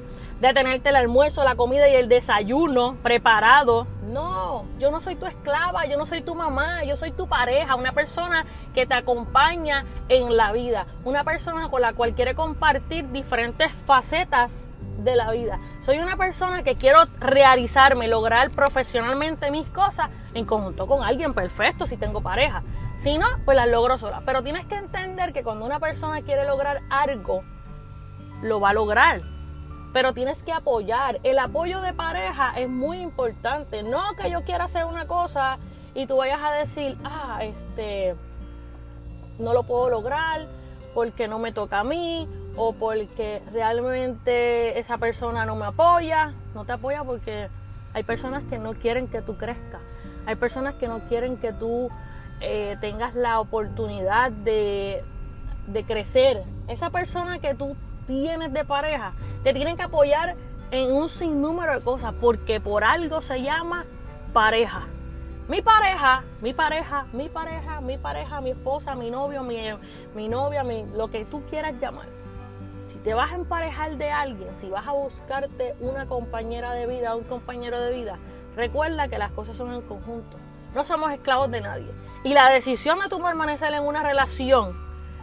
de 0.48 0.54
tenerte 0.54 0.90
el 0.90 0.96
almuerzo, 0.96 1.42
la 1.42 1.54
comida 1.54 1.88
y 1.88 1.94
el 1.94 2.08
desayuno 2.08 2.96
preparado. 3.02 3.86
No, 4.02 4.64
yo 4.78 4.90
no 4.90 5.00
soy 5.00 5.16
tu 5.16 5.24
esclava, 5.24 5.86
yo 5.86 5.96
no 5.96 6.04
soy 6.04 6.20
tu 6.20 6.34
mamá, 6.34 6.84
yo 6.84 6.96
soy 6.96 7.12
tu 7.12 7.26
pareja, 7.26 7.74
una 7.76 7.92
persona 7.92 8.44
que 8.74 8.84
te 8.84 8.94
acompaña 8.94 9.86
en 10.08 10.36
la 10.36 10.52
vida, 10.52 10.86
una 11.04 11.24
persona 11.24 11.68
con 11.70 11.80
la 11.80 11.94
cual 11.94 12.14
quiere 12.14 12.34
compartir 12.34 13.10
diferentes 13.10 13.72
facetas 13.86 14.64
de 14.98 15.16
la 15.16 15.30
vida. 15.30 15.58
Soy 15.80 15.98
una 15.98 16.16
persona 16.16 16.62
que 16.62 16.74
quiero 16.74 17.00
realizarme, 17.18 18.06
lograr 18.06 18.50
profesionalmente 18.50 19.50
mis 19.50 19.66
cosas 19.68 20.10
en 20.34 20.44
conjunto 20.44 20.86
con 20.86 21.02
alguien 21.02 21.32
perfecto 21.32 21.86
si 21.86 21.96
tengo 21.96 22.20
pareja. 22.20 22.62
Si 22.98 23.16
no, 23.18 23.26
pues 23.44 23.56
las 23.56 23.68
logro 23.68 23.98
sola. 23.98 24.22
Pero 24.24 24.42
tienes 24.42 24.66
que 24.66 24.76
entender 24.76 25.32
que 25.32 25.42
cuando 25.42 25.64
una 25.64 25.80
persona 25.80 26.20
quiere 26.20 26.44
lograr 26.44 26.80
algo, 26.90 27.42
lo 28.42 28.60
va 28.60 28.70
a 28.70 28.74
lograr 28.74 29.33
pero 29.94 30.12
tienes 30.12 30.42
que 30.42 30.52
apoyar. 30.52 31.20
El 31.22 31.38
apoyo 31.38 31.80
de 31.80 31.94
pareja 31.94 32.52
es 32.56 32.68
muy 32.68 32.98
importante. 32.98 33.84
No 33.84 34.02
que 34.20 34.28
yo 34.28 34.42
quiera 34.42 34.64
hacer 34.64 34.84
una 34.86 35.06
cosa 35.06 35.58
y 35.94 36.06
tú 36.08 36.16
vayas 36.16 36.40
a 36.42 36.50
decir, 36.50 36.98
ah, 37.04 37.38
este, 37.42 38.16
no 39.38 39.54
lo 39.54 39.62
puedo 39.62 39.88
lograr 39.88 40.42
porque 40.94 41.28
no 41.28 41.38
me 41.38 41.52
toca 41.52 41.78
a 41.78 41.84
mí 41.84 42.28
o 42.56 42.72
porque 42.72 43.40
realmente 43.52 44.80
esa 44.80 44.98
persona 44.98 45.46
no 45.46 45.54
me 45.54 45.66
apoya. 45.66 46.34
No 46.56 46.64
te 46.64 46.72
apoya 46.72 47.04
porque 47.04 47.48
hay 47.92 48.02
personas 48.02 48.44
que 48.46 48.58
no 48.58 48.74
quieren 48.74 49.06
que 49.06 49.22
tú 49.22 49.36
crezcas. 49.36 49.80
Hay 50.26 50.34
personas 50.34 50.74
que 50.74 50.88
no 50.88 51.06
quieren 51.08 51.36
que 51.36 51.52
tú 51.52 51.88
eh, 52.40 52.76
tengas 52.80 53.14
la 53.14 53.38
oportunidad 53.38 54.32
de, 54.32 55.04
de 55.68 55.84
crecer. 55.84 56.42
Esa 56.66 56.90
persona 56.90 57.38
que 57.38 57.54
tú 57.54 57.76
tienes 58.06 58.52
de 58.52 58.64
pareja, 58.64 59.12
te 59.42 59.52
tienen 59.52 59.76
que 59.76 59.82
apoyar 59.82 60.36
en 60.70 60.92
un 60.92 61.08
sinnúmero 61.08 61.74
de 61.74 61.84
cosas, 61.84 62.14
porque 62.20 62.60
por 62.60 62.84
algo 62.84 63.20
se 63.20 63.42
llama 63.42 63.84
pareja. 64.32 64.86
Mi 65.46 65.60
pareja, 65.60 66.24
mi 66.40 66.54
pareja, 66.54 67.06
mi 67.12 67.28
pareja, 67.28 67.80
mi 67.82 67.98
pareja, 67.98 68.40
mi 68.40 68.50
esposa, 68.50 68.94
mi 68.94 69.10
novio, 69.10 69.42
mi, 69.42 69.58
mi 70.14 70.28
novia, 70.28 70.64
mi, 70.64 70.86
lo 70.94 71.10
que 71.10 71.24
tú 71.26 71.42
quieras 71.50 71.74
llamar. 71.78 72.06
Si 72.90 72.98
te 72.98 73.12
vas 73.12 73.32
a 73.32 73.34
emparejar 73.34 73.96
de 73.96 74.10
alguien, 74.10 74.56
si 74.56 74.70
vas 74.70 74.86
a 74.86 74.92
buscarte 74.92 75.74
una 75.80 76.06
compañera 76.06 76.72
de 76.72 76.86
vida, 76.86 77.14
un 77.14 77.24
compañero 77.24 77.78
de 77.78 77.92
vida, 77.92 78.14
recuerda 78.56 79.08
que 79.08 79.18
las 79.18 79.32
cosas 79.32 79.56
son 79.56 79.74
en 79.74 79.82
conjunto. 79.82 80.38
No 80.74 80.82
somos 80.82 81.12
esclavos 81.12 81.50
de 81.50 81.60
nadie. 81.60 81.90
Y 82.24 82.32
la 82.32 82.48
decisión 82.48 82.98
de 82.98 83.08
tu 83.08 83.22
permanecer 83.22 83.72
en 83.74 83.82
una 83.82 84.02
relación 84.02 84.72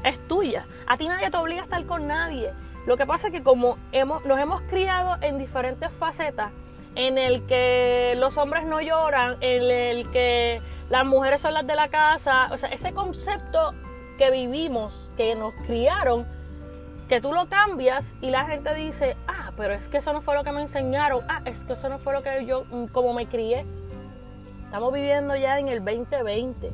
es 0.03 0.19
tuya. 0.27 0.65
A 0.87 0.97
ti 0.97 1.07
nadie 1.07 1.31
te 1.31 1.37
obliga 1.37 1.61
a 1.61 1.63
estar 1.63 1.83
con 1.85 2.07
nadie. 2.07 2.53
Lo 2.85 2.97
que 2.97 3.05
pasa 3.05 3.27
es 3.27 3.33
que 3.33 3.43
como 3.43 3.77
hemos, 3.91 4.25
nos 4.25 4.39
hemos 4.39 4.61
criado 4.63 5.17
en 5.21 5.37
diferentes 5.37 5.91
facetas, 5.91 6.51
en 6.95 7.17
el 7.17 7.45
que 7.45 8.15
los 8.17 8.37
hombres 8.37 8.65
no 8.65 8.81
lloran, 8.81 9.37
en 9.41 9.63
el 9.69 10.09
que 10.11 10.59
las 10.89 11.05
mujeres 11.05 11.41
son 11.41 11.53
las 11.53 11.65
de 11.65 11.75
la 11.75 11.89
casa, 11.89 12.49
o 12.51 12.57
sea, 12.57 12.69
ese 12.69 12.93
concepto 12.93 13.73
que 14.17 14.31
vivimos, 14.31 15.09
que 15.15 15.35
nos 15.35 15.53
criaron, 15.65 16.25
que 17.07 17.21
tú 17.21 17.33
lo 17.33 17.47
cambias 17.47 18.15
y 18.21 18.29
la 18.29 18.45
gente 18.45 18.73
dice, 18.73 19.15
ah, 19.27 19.51
pero 19.55 19.73
es 19.73 19.87
que 19.89 19.97
eso 19.97 20.13
no 20.13 20.21
fue 20.21 20.35
lo 20.35 20.43
que 20.43 20.51
me 20.51 20.61
enseñaron, 20.61 21.21
ah, 21.29 21.41
es 21.45 21.65
que 21.65 21.73
eso 21.73 21.89
no 21.89 21.99
fue 21.99 22.13
lo 22.13 22.23
que 22.23 22.45
yo, 22.45 22.65
mm, 22.71 22.85
como 22.87 23.13
me 23.13 23.27
crié. 23.27 23.65
Estamos 24.65 24.93
viviendo 24.93 25.35
ya 25.35 25.59
en 25.59 25.67
el 25.67 25.83
2020. 25.83 26.71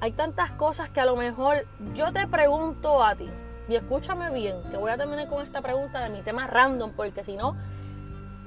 Hay 0.00 0.12
tantas 0.12 0.52
cosas 0.52 0.88
que 0.88 1.00
a 1.00 1.04
lo 1.04 1.16
mejor 1.16 1.66
yo 1.94 2.12
te 2.12 2.26
pregunto 2.26 3.02
a 3.02 3.14
ti, 3.14 3.28
y 3.68 3.76
escúchame 3.76 4.30
bien, 4.32 4.56
que 4.70 4.76
voy 4.76 4.90
a 4.90 4.96
terminar 4.96 5.28
con 5.28 5.44
esta 5.44 5.60
pregunta 5.60 6.00
de 6.00 6.10
mi 6.10 6.22
tema 6.22 6.46
random, 6.46 6.92
porque 6.92 7.24
si 7.24 7.36
no, 7.36 7.56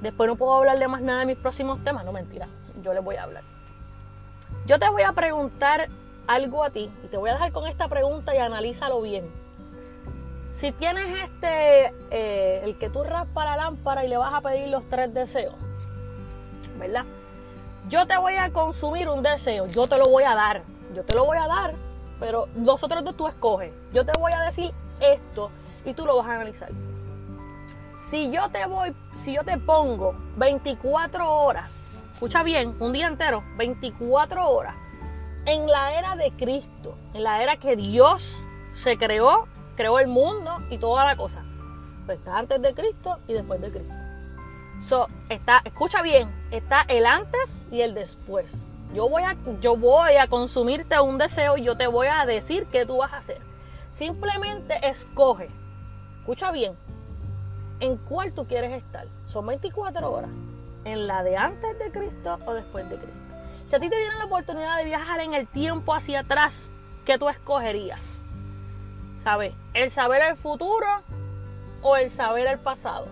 después 0.00 0.28
no 0.28 0.36
puedo 0.36 0.54
hablar 0.54 0.78
de 0.78 0.88
más 0.88 1.00
nada 1.00 1.20
de 1.20 1.26
mis 1.26 1.36
próximos 1.36 1.82
temas. 1.82 2.04
No, 2.04 2.12
mentira, 2.12 2.48
yo 2.82 2.92
les 2.92 3.02
voy 3.02 3.16
a 3.16 3.24
hablar. 3.24 3.42
Yo 4.66 4.78
te 4.78 4.88
voy 4.88 5.02
a 5.02 5.12
preguntar 5.12 5.88
algo 6.26 6.64
a 6.64 6.70
ti 6.70 6.90
y 7.04 7.06
te 7.06 7.16
voy 7.16 7.30
a 7.30 7.34
dejar 7.34 7.52
con 7.52 7.66
esta 7.66 7.88
pregunta 7.88 8.34
y 8.34 8.38
analízalo 8.38 9.00
bien. 9.00 9.24
Si 10.54 10.72
tienes 10.72 11.06
este, 11.22 11.94
eh, 12.10 12.62
el 12.64 12.78
que 12.78 12.88
tú 12.88 13.04
raspas 13.04 13.44
la 13.44 13.56
lámpara 13.56 14.04
y 14.04 14.08
le 14.08 14.16
vas 14.16 14.32
a 14.32 14.40
pedir 14.40 14.68
los 14.70 14.88
tres 14.88 15.12
deseos, 15.12 15.54
¿verdad? 16.78 17.04
Yo 17.88 18.06
te 18.06 18.16
voy 18.16 18.36
a 18.36 18.50
consumir 18.52 19.08
un 19.08 19.22
deseo, 19.22 19.66
yo 19.66 19.86
te 19.86 19.98
lo 19.98 20.04
voy 20.04 20.24
a 20.24 20.34
dar, 20.34 20.62
yo 20.94 21.04
te 21.04 21.14
lo 21.14 21.24
voy 21.24 21.38
a 21.38 21.46
dar, 21.46 21.74
pero 22.18 22.48
los 22.56 22.82
otros 22.82 23.04
dos 23.04 23.16
tú 23.16 23.28
escoges. 23.28 23.72
Yo 23.92 24.04
te 24.04 24.12
voy 24.18 24.32
a 24.34 24.42
decir 24.42 24.72
esto 25.00 25.50
y 25.84 25.94
tú 25.94 26.04
lo 26.04 26.16
vas 26.16 26.26
a 26.28 26.34
analizar. 26.34 26.70
Si 27.96 28.30
yo 28.30 28.48
te 28.50 28.66
voy, 28.66 28.94
si 29.14 29.34
yo 29.34 29.42
te 29.42 29.58
pongo 29.58 30.14
24 30.36 31.30
horas, 31.30 31.82
escucha 32.12 32.42
bien, 32.42 32.74
un 32.78 32.92
día 32.92 33.06
entero, 33.06 33.42
24 33.56 34.48
horas, 34.48 34.74
en 35.46 35.66
la 35.66 35.98
era 35.98 36.16
de 36.16 36.30
Cristo, 36.32 36.96
en 37.14 37.22
la 37.22 37.42
era 37.42 37.56
que 37.56 37.76
Dios 37.76 38.36
se 38.74 38.98
creó, 38.98 39.46
creó 39.76 39.98
el 39.98 40.08
mundo 40.08 40.58
y 40.70 40.78
toda 40.78 41.04
la 41.04 41.16
cosa. 41.16 41.42
Pues 42.04 42.18
está 42.18 42.38
antes 42.38 42.60
de 42.60 42.74
Cristo 42.74 43.18
y 43.26 43.32
después 43.32 43.60
de 43.60 43.70
Cristo. 43.70 43.94
So, 44.86 45.08
está, 45.28 45.62
escucha 45.64 46.02
bien, 46.02 46.30
está 46.50 46.82
el 46.88 47.06
antes 47.06 47.66
y 47.70 47.80
el 47.80 47.94
después. 47.94 48.54
Yo 48.94 49.08
voy, 49.08 49.22
a, 49.24 49.36
yo 49.60 49.76
voy 49.76 50.16
a 50.16 50.28
consumirte 50.28 50.98
un 51.00 51.18
deseo 51.18 51.56
y 51.56 51.64
yo 51.64 51.76
te 51.76 51.86
voy 51.86 52.06
a 52.06 52.24
decir 52.24 52.66
qué 52.66 52.86
tú 52.86 52.98
vas 52.98 53.12
a 53.12 53.18
hacer. 53.18 53.40
Simplemente 53.96 54.78
escoge, 54.86 55.48
escucha 56.18 56.52
bien, 56.52 56.76
en 57.80 57.96
cuál 57.96 58.30
tú 58.34 58.46
quieres 58.46 58.74
estar. 58.74 59.06
Son 59.24 59.46
24 59.46 60.12
horas. 60.12 60.28
¿En 60.84 61.06
la 61.06 61.22
de 61.22 61.38
antes 61.38 61.78
de 61.78 61.90
Cristo 61.90 62.38
o 62.44 62.52
después 62.52 62.86
de 62.90 62.96
Cristo? 62.96 63.16
Si 63.66 63.74
a 63.74 63.80
ti 63.80 63.88
te 63.88 63.96
dieran 63.96 64.18
la 64.18 64.26
oportunidad 64.26 64.76
de 64.76 64.84
viajar 64.84 65.20
en 65.20 65.32
el 65.32 65.46
tiempo 65.46 65.94
hacia 65.94 66.20
atrás, 66.20 66.68
¿qué 67.06 67.16
tú 67.16 67.30
escogerías? 67.30 68.20
¿Sabes? 69.24 69.54
¿El 69.72 69.90
saber 69.90 70.20
el 70.28 70.36
futuro 70.36 70.86
o 71.80 71.96
el 71.96 72.10
saber 72.10 72.48
el 72.48 72.58
pasado? 72.58 73.06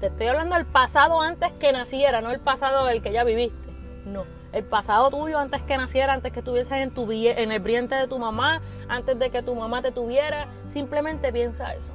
Te 0.00 0.06
estoy 0.06 0.26
hablando 0.26 0.56
del 0.56 0.66
pasado 0.66 1.20
antes 1.20 1.52
que 1.52 1.70
naciera, 1.70 2.20
no 2.20 2.32
el 2.32 2.40
pasado 2.40 2.84
del 2.86 3.00
que 3.00 3.12
ya 3.12 3.22
viviste. 3.22 3.70
No 4.06 4.39
el 4.52 4.64
pasado 4.64 5.10
tuyo 5.10 5.38
antes 5.38 5.62
que 5.62 5.76
naciera, 5.76 6.12
antes 6.12 6.32
que 6.32 6.40
estuvieses 6.40 6.72
en, 6.72 6.90
tu, 6.90 7.10
en 7.10 7.52
el 7.52 7.60
vientre 7.60 7.98
de 7.98 8.08
tu 8.08 8.18
mamá, 8.18 8.60
antes 8.88 9.18
de 9.18 9.30
que 9.30 9.42
tu 9.42 9.54
mamá 9.54 9.80
te 9.82 9.92
tuviera. 9.92 10.48
Simplemente 10.68 11.32
piensa 11.32 11.72
eso. 11.74 11.92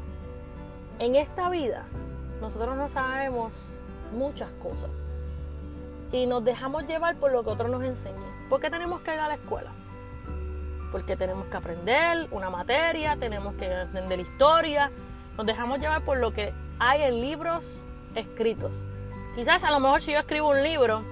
En 0.99 1.15
esta 1.15 1.49
vida, 1.49 1.83
nosotros 2.39 2.77
no 2.77 2.87
sabemos 2.87 3.53
muchas 4.13 4.49
cosas. 4.63 4.89
Y 6.11 6.27
nos 6.27 6.45
dejamos 6.45 6.87
llevar 6.87 7.15
por 7.17 7.31
lo 7.31 7.43
que 7.43 7.49
otros 7.49 7.69
nos 7.69 7.83
enseñan. 7.83 8.23
¿Por 8.49 8.61
qué 8.61 8.69
tenemos 8.69 9.01
que 9.01 9.13
ir 9.13 9.19
a 9.19 9.27
la 9.27 9.33
escuela? 9.35 9.71
Porque 10.91 11.17
tenemos 11.17 11.45
que 11.47 11.57
aprender 11.57 12.27
una 12.31 12.49
materia, 12.49 13.17
tenemos 13.17 13.55
que 13.55 13.65
entender 13.65 14.21
historia. 14.21 14.89
Nos 15.35 15.45
dejamos 15.45 15.79
llevar 15.79 16.03
por 16.03 16.17
lo 16.17 16.31
que 16.31 16.53
hay 16.79 17.01
en 17.01 17.19
libros 17.19 17.65
escritos. 18.15 18.71
Quizás 19.35 19.65
a 19.65 19.71
lo 19.71 19.81
mejor 19.81 20.01
si 20.01 20.13
yo 20.13 20.19
escribo 20.19 20.51
un 20.51 20.63
libro, 20.63 21.03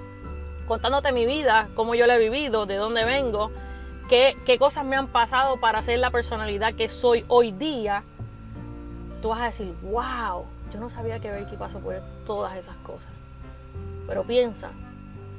contándote 0.68 1.12
mi 1.12 1.26
vida, 1.26 1.70
cómo 1.76 1.96
yo 1.96 2.08
la 2.08 2.16
he 2.16 2.20
vivido, 2.20 2.66
de 2.66 2.76
dónde 2.76 3.06
vengo, 3.06 3.52
qué, 4.10 4.36
qué 4.46 4.58
cosas 4.58 4.86
me 4.86 4.96
han 4.96 5.08
pasado 5.08 5.60
para 5.60 5.84
ser 5.84 6.00
la 6.00 6.12
personalidad 6.12 6.74
que 6.74 6.90
soy 6.90 7.26
hoy 7.28 7.52
día, 7.52 8.04
tú 9.22 9.30
vas 9.30 9.42
a 9.42 9.46
decir, 9.46 9.74
wow, 9.84 10.46
yo 10.74 10.80
no 10.80 10.90
sabía 10.90 11.20
que 11.20 11.32
Becky 11.32 11.56
pasó 11.56 11.80
por 11.80 11.96
todas 12.26 12.56
esas 12.56 12.76
cosas. 12.78 13.10
Pero 14.08 14.24
piensa, 14.24 14.72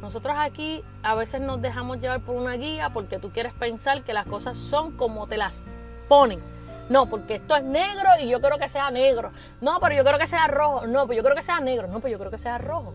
nosotros 0.00 0.34
aquí 0.38 0.84
a 1.02 1.14
veces 1.14 1.40
nos 1.40 1.60
dejamos 1.60 2.00
llevar 2.00 2.20
por 2.20 2.36
una 2.36 2.52
guía 2.52 2.90
porque 2.90 3.18
tú 3.18 3.30
quieres 3.30 3.52
pensar 3.54 4.02
que 4.02 4.12
las 4.12 4.26
cosas 4.26 4.56
son 4.56 4.92
como 4.92 5.26
te 5.26 5.36
las 5.36 5.62
ponen. 6.08 6.40
No, 6.90 7.06
porque 7.06 7.36
esto 7.36 7.56
es 7.56 7.64
negro 7.64 8.10
y 8.20 8.28
yo 8.28 8.40
quiero 8.40 8.58
que 8.58 8.68
sea 8.68 8.90
negro. 8.90 9.32
No, 9.60 9.80
pero 9.80 9.94
yo 9.94 10.02
quiero 10.02 10.18
que 10.18 10.26
sea 10.26 10.46
rojo. 10.46 10.86
No, 10.86 11.06
pero 11.06 11.16
yo 11.16 11.22
quiero 11.22 11.36
que 11.36 11.42
sea 11.42 11.60
negro. 11.60 11.88
No, 11.88 12.00
pero 12.00 12.12
yo 12.12 12.18
quiero 12.18 12.30
que 12.30 12.38
sea 12.38 12.58
rojo. 12.58 12.92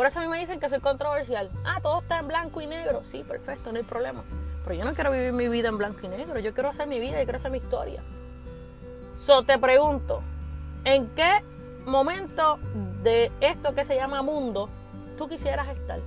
Por 0.00 0.06
eso 0.06 0.18
a 0.18 0.22
mí 0.22 0.28
me 0.28 0.38
dicen 0.38 0.58
que 0.58 0.66
soy 0.70 0.80
controversial. 0.80 1.50
Ah, 1.62 1.78
todo 1.82 2.00
está 2.00 2.20
en 2.20 2.28
blanco 2.28 2.62
y 2.62 2.66
negro. 2.66 3.02
Sí, 3.10 3.22
perfecto, 3.22 3.70
no 3.70 3.76
hay 3.76 3.84
problema. 3.84 4.24
Pero 4.64 4.78
yo 4.78 4.86
no 4.86 4.94
quiero 4.94 5.12
vivir 5.12 5.34
mi 5.34 5.46
vida 5.48 5.68
en 5.68 5.76
blanco 5.76 5.98
y 6.04 6.08
negro. 6.08 6.38
Yo 6.38 6.54
quiero 6.54 6.70
hacer 6.70 6.86
mi 6.86 6.98
vida 6.98 7.20
y 7.20 7.24
quiero 7.24 7.36
hacer 7.36 7.50
mi 7.50 7.58
historia. 7.58 8.02
So, 9.26 9.42
te 9.42 9.58
pregunto, 9.58 10.22
¿en 10.84 11.06
qué 11.08 11.44
momento 11.84 12.58
de 13.02 13.30
esto 13.42 13.74
que 13.74 13.84
se 13.84 13.94
llama 13.94 14.22
mundo 14.22 14.70
tú 15.18 15.28
quisieras 15.28 15.68
estar? 15.68 15.98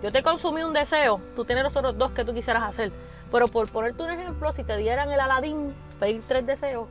Yo 0.00 0.12
te 0.12 0.22
consumí 0.22 0.62
un 0.62 0.72
deseo, 0.72 1.20
tú 1.34 1.44
tienes 1.44 1.64
los 1.64 1.74
otros 1.74 1.98
dos 1.98 2.12
que 2.12 2.24
tú 2.24 2.34
quisieras 2.34 2.62
hacer. 2.62 2.92
Pero 3.32 3.48
por 3.48 3.68
ponerte 3.68 4.00
un 4.00 4.10
ejemplo, 4.10 4.52
si 4.52 4.62
te 4.62 4.76
dieran 4.76 5.10
el 5.10 5.18
Aladín, 5.18 5.74
pedir 5.98 6.22
tres 6.22 6.46
deseos, 6.46 6.86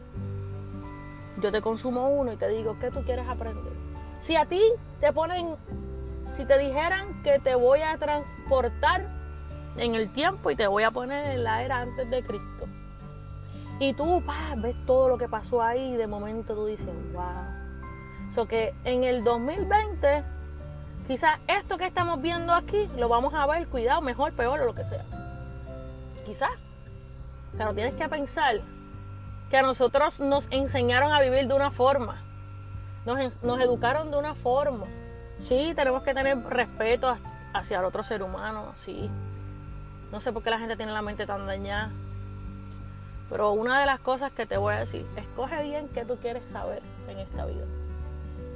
yo 1.37 1.53
te 1.53 1.61
consumo 1.61 2.09
uno 2.09 2.33
y 2.33 2.35
te 2.35 2.49
digo, 2.49 2.75
¿qué 2.81 2.91
tú 2.91 3.01
quieres 3.05 3.29
aprender? 3.29 3.71
Si 4.19 4.35
a 4.35 4.45
ti 4.45 4.61
te 4.99 5.13
ponen, 5.13 5.55
si 6.33 6.45
te 6.45 6.57
dijeran 6.57 7.21
que 7.21 7.37
te 7.39 7.53
voy 7.53 7.81
a 7.81 7.97
transportar 7.97 9.05
en 9.77 9.93
el 9.93 10.11
tiempo 10.11 10.49
y 10.49 10.55
te 10.55 10.65
voy 10.65 10.81
a 10.81 10.89
poner 10.89 11.35
en 11.35 11.43
la 11.43 11.63
era 11.63 11.81
antes 11.81 12.09
de 12.09 12.23
Cristo. 12.23 12.65
Y 13.79 13.93
tú 13.93 14.23
ves 14.57 14.75
todo 14.85 15.09
lo 15.09 15.17
que 15.17 15.29
pasó 15.29 15.61
ahí 15.61 15.93
y 15.93 15.95
de 15.95 16.07
momento 16.07 16.55
tú 16.55 16.65
dices, 16.65 16.89
wow. 17.13 18.33
So 18.33 18.47
que 18.47 18.73
en 18.83 19.03
el 19.03 19.23
2020, 19.23 20.23
quizás 21.07 21.39
esto 21.47 21.77
que 21.77 21.85
estamos 21.85 22.19
viendo 22.19 22.53
aquí 22.53 22.87
lo 22.97 23.09
vamos 23.09 23.33
a 23.35 23.45
ver, 23.45 23.67
cuidado, 23.67 24.01
mejor, 24.01 24.33
peor 24.33 24.59
o 24.61 24.65
lo 24.65 24.73
que 24.73 24.85
sea. 24.85 25.05
Quizás. 26.25 26.51
Pero 27.55 27.75
tienes 27.75 27.93
que 27.93 28.09
pensar 28.09 28.55
que 29.51 29.57
a 29.57 29.61
nosotros 29.61 30.19
nos 30.19 30.47
enseñaron 30.49 31.11
a 31.13 31.19
vivir 31.19 31.47
de 31.47 31.53
una 31.53 31.69
forma. 31.69 32.23
Nos, 33.05 33.43
nos 33.43 33.61
educaron 33.61 34.09
de 34.09 34.17
una 34.17 34.33
forma. 34.33 34.87
Sí, 35.39 35.73
tenemos 35.75 36.03
que 36.03 36.13
tener 36.13 36.37
respeto 36.45 37.17
hacia 37.53 37.79
el 37.79 37.85
otro 37.85 38.03
ser 38.03 38.23
humano, 38.23 38.73
sí. 38.75 39.09
No 40.11 40.21
sé 40.21 40.31
por 40.31 40.43
qué 40.43 40.49
la 40.49 40.59
gente 40.59 40.77
tiene 40.77 40.91
la 40.91 41.01
mente 41.01 41.25
tan 41.25 41.45
dañada. 41.45 41.91
Pero 43.29 43.51
una 43.51 43.79
de 43.79 43.85
las 43.85 43.99
cosas 43.99 44.31
que 44.31 44.45
te 44.45 44.57
voy 44.57 44.75
a 44.75 44.79
decir, 44.79 45.05
escoge 45.15 45.63
bien 45.63 45.89
qué 45.89 46.05
tú 46.05 46.17
quieres 46.17 46.43
saber 46.49 46.81
en 47.07 47.19
esta 47.19 47.45
vida. 47.45 47.65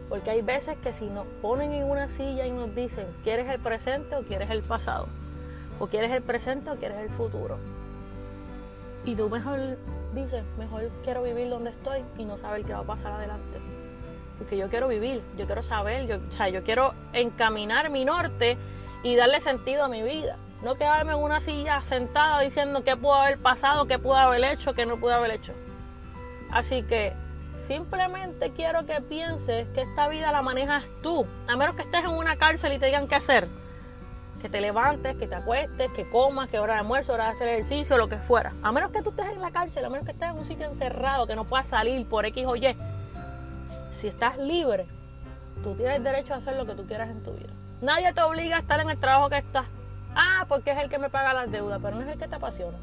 Porque 0.10 0.30
hay 0.30 0.42
veces 0.42 0.78
que 0.78 0.94
si 0.94 1.08
nos 1.08 1.26
ponen 1.42 1.74
en 1.74 1.90
una 1.90 2.08
silla 2.08 2.46
y 2.46 2.52
nos 2.52 2.74
dicen, 2.76 3.08
¿quieres 3.24 3.50
el 3.50 3.60
presente 3.60 4.16
o 4.16 4.24
quieres 4.24 4.50
el 4.50 4.62
pasado? 4.62 5.08
O 5.80 5.88
quieres 5.88 6.12
el 6.12 6.22
presente 6.22 6.70
o 6.70 6.76
quieres 6.76 6.98
el 6.98 7.10
futuro. 7.10 7.58
Y 9.04 9.16
tú 9.16 9.30
mejor 9.30 9.60
dices, 10.14 10.44
mejor 10.58 10.90
quiero 11.04 11.24
vivir 11.24 11.50
donde 11.50 11.72
estoy 11.72 12.02
y 12.18 12.26
no 12.26 12.38
saber 12.38 12.64
qué 12.64 12.74
va 12.74 12.80
a 12.80 12.84
pasar 12.84 13.14
adelante. 13.14 13.60
Porque 14.38 14.58
yo 14.58 14.70
quiero 14.70 14.88
vivir, 14.88 15.22
yo 15.38 15.46
quiero 15.46 15.64
saber, 15.64 16.08
yo, 16.08 16.18
o 16.18 16.32
sea, 16.32 16.50
yo 16.50 16.64
quiero 16.64 16.94
encaminar 17.14 17.90
mi 17.90 18.06
norte 18.06 18.58
y 19.04 19.16
darle 19.16 19.42
sentido 19.42 19.86
a 19.86 19.88
mi 19.88 20.04
vida. 20.04 20.38
No 20.64 20.76
quedarme 20.76 21.14
en 21.14 21.20
una 21.20 21.40
silla 21.40 21.82
sentada 21.84 22.42
diciendo 22.42 22.84
qué 22.84 22.96
pudo 22.96 23.14
haber 23.14 23.38
pasado, 23.38 23.86
qué 23.86 24.00
pudo 24.00 24.16
haber 24.16 24.44
hecho, 24.44 24.74
qué 24.74 24.86
no 24.86 24.98
pudo 24.98 25.14
haber 25.14 25.32
hecho. 25.32 25.54
Así 26.52 26.84
que 26.84 27.14
simplemente 27.68 28.52
quiero 28.56 28.86
que 28.86 29.02
pienses 29.02 29.68
que 29.70 29.82
esta 29.82 30.08
vida 30.08 30.32
la 30.32 30.42
manejas 30.42 30.86
tú. 31.04 31.26
A 31.48 31.56
menos 31.56 31.76
que 31.76 31.84
estés 31.84 32.06
en 32.06 32.12
una 32.12 32.38
cárcel 32.38 32.74
y 32.74 32.80
te 32.80 32.88
digan 32.88 33.08
qué 33.08 33.16
hacer. 33.16 33.48
Que 34.42 34.50
te 34.50 34.62
levantes, 34.62 35.16
que 35.18 35.28
te 35.28 35.36
acuestes, 35.36 35.92
que 35.94 36.10
comas, 36.10 36.50
que 36.50 36.60
hora 36.60 36.74
de 36.74 36.80
almuerzo, 36.80 37.14
hora 37.14 37.26
de 37.26 37.32
hacer 37.32 37.48
ejercicio, 37.50 37.98
lo 37.98 38.08
que 38.08 38.18
fuera. 38.18 38.54
A 38.64 38.72
menos 38.72 38.92
que 38.92 39.02
tú 39.02 39.10
estés 39.12 39.28
en 39.28 39.42
la 39.42 39.52
cárcel, 39.52 39.86
a 39.86 39.90
menos 39.90 40.06
que 40.06 40.12
estés 40.12 40.30
en 40.30 40.38
un 40.38 40.46
sitio 40.46 40.68
encerrado, 40.68 41.28
que 41.28 41.36
no 41.36 41.44
puedas 41.44 41.68
salir 41.68 42.08
por 42.08 42.26
X 42.26 42.46
o 42.48 42.56
Y. 42.56 42.76
Si 43.98 44.08
estás 44.08 44.38
libre, 44.38 44.86
tú 45.64 45.74
tienes 45.74 46.04
derecho 46.04 46.36
a 46.36 46.38
hacer 46.38 46.56
lo 46.56 46.68
que 46.68 46.76
tú 46.76 46.86
quieras 46.86 47.10
en 47.10 47.24
tu 47.24 47.34
vida. 47.34 47.50
Nadie 47.82 48.14
te 48.14 48.22
obliga 48.22 48.58
a 48.58 48.60
estar 48.60 48.80
en 48.80 48.92
el 48.92 49.00
trabajo 49.00 49.28
que 49.28 49.38
estás. 49.38 49.66
Ah, 50.14 50.46
porque 50.48 50.70
es 50.70 50.78
el 50.78 50.88
que 50.88 51.00
me 51.00 51.10
paga 51.10 51.34
las 51.34 51.50
deudas, 51.50 51.80
pero 51.82 51.96
no 51.96 52.04
es 52.04 52.10
el 52.10 52.20
que 52.20 52.28
te 52.28 52.36
apasiona. 52.36 52.78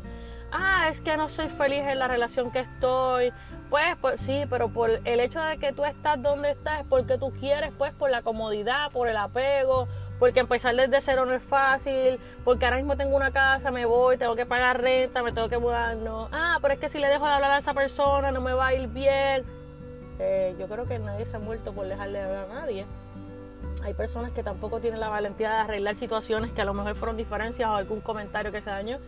Ah, 0.50 0.88
es 0.90 1.00
que 1.00 1.16
no 1.16 1.28
soy 1.28 1.46
feliz 1.46 1.82
en 1.82 2.00
la 2.00 2.08
relación 2.08 2.50
que 2.50 2.58
estoy. 2.58 3.32
Pues, 3.70 3.96
pues 4.00 4.20
sí, 4.22 4.44
pero 4.50 4.70
por 4.70 4.90
el 4.90 5.20
hecho 5.20 5.40
de 5.40 5.56
que 5.58 5.72
tú 5.72 5.84
estás 5.84 6.20
donde 6.20 6.50
estás 6.50 6.80
es 6.80 6.86
porque 6.88 7.16
tú 7.16 7.32
quieres, 7.38 7.70
pues 7.78 7.92
por 7.92 8.10
la 8.10 8.22
comodidad, 8.22 8.90
por 8.90 9.06
el 9.06 9.16
apego, 9.16 9.86
porque 10.18 10.40
empezar 10.40 10.74
desde 10.74 11.00
cero 11.00 11.26
no 11.26 11.34
es 11.34 11.44
fácil, 11.44 12.18
porque 12.44 12.64
ahora 12.64 12.78
mismo 12.78 12.96
tengo 12.96 13.14
una 13.14 13.30
casa, 13.30 13.70
me 13.70 13.86
voy, 13.86 14.16
tengo 14.18 14.34
que 14.34 14.46
pagar 14.46 14.80
renta, 14.80 15.22
me 15.22 15.30
tengo 15.30 15.48
que 15.48 15.58
mudar, 15.58 15.94
no. 15.94 16.28
Ah, 16.32 16.58
pero 16.60 16.74
es 16.74 16.80
que 16.80 16.88
si 16.88 16.98
le 16.98 17.06
dejo 17.06 17.24
de 17.24 17.34
hablar 17.34 17.52
a 17.52 17.58
esa 17.58 17.72
persona 17.72 18.32
no 18.32 18.40
me 18.40 18.52
va 18.52 18.66
a 18.66 18.74
ir 18.74 18.88
bien. 18.88 19.63
Eh, 20.18 20.54
yo 20.58 20.68
creo 20.68 20.84
que 20.84 20.98
nadie 20.98 21.26
se 21.26 21.36
ha 21.36 21.38
muerto 21.38 21.72
por 21.72 21.86
dejarle 21.86 22.18
de 22.18 22.24
hablar 22.24 22.50
a 22.50 22.54
nadie. 22.54 22.86
Hay 23.82 23.94
personas 23.94 24.32
que 24.32 24.42
tampoco 24.42 24.80
tienen 24.80 25.00
la 25.00 25.08
valentía 25.08 25.50
de 25.50 25.56
arreglar 25.56 25.96
situaciones 25.96 26.52
que 26.52 26.62
a 26.62 26.64
lo 26.64 26.74
mejor 26.74 26.94
fueron 26.94 27.16
diferencias 27.16 27.68
o 27.68 27.74
algún 27.74 28.00
comentario 28.00 28.50
que 28.50 28.62
se 28.62 28.70
dañó. 28.70 28.98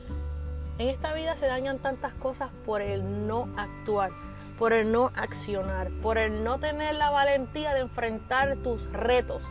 En 0.78 0.88
esta 0.88 1.14
vida 1.14 1.36
se 1.36 1.46
dañan 1.46 1.78
tantas 1.78 2.12
cosas 2.14 2.50
por 2.66 2.82
el 2.82 3.26
no 3.26 3.48
actuar, 3.56 4.10
por 4.58 4.74
el 4.74 4.92
no 4.92 5.10
accionar, 5.16 5.88
por 6.02 6.18
el 6.18 6.44
no 6.44 6.58
tener 6.58 6.96
la 6.96 7.08
valentía 7.08 7.72
de 7.72 7.80
enfrentar 7.80 8.56
tus 8.58 8.84
retos. 8.92 9.42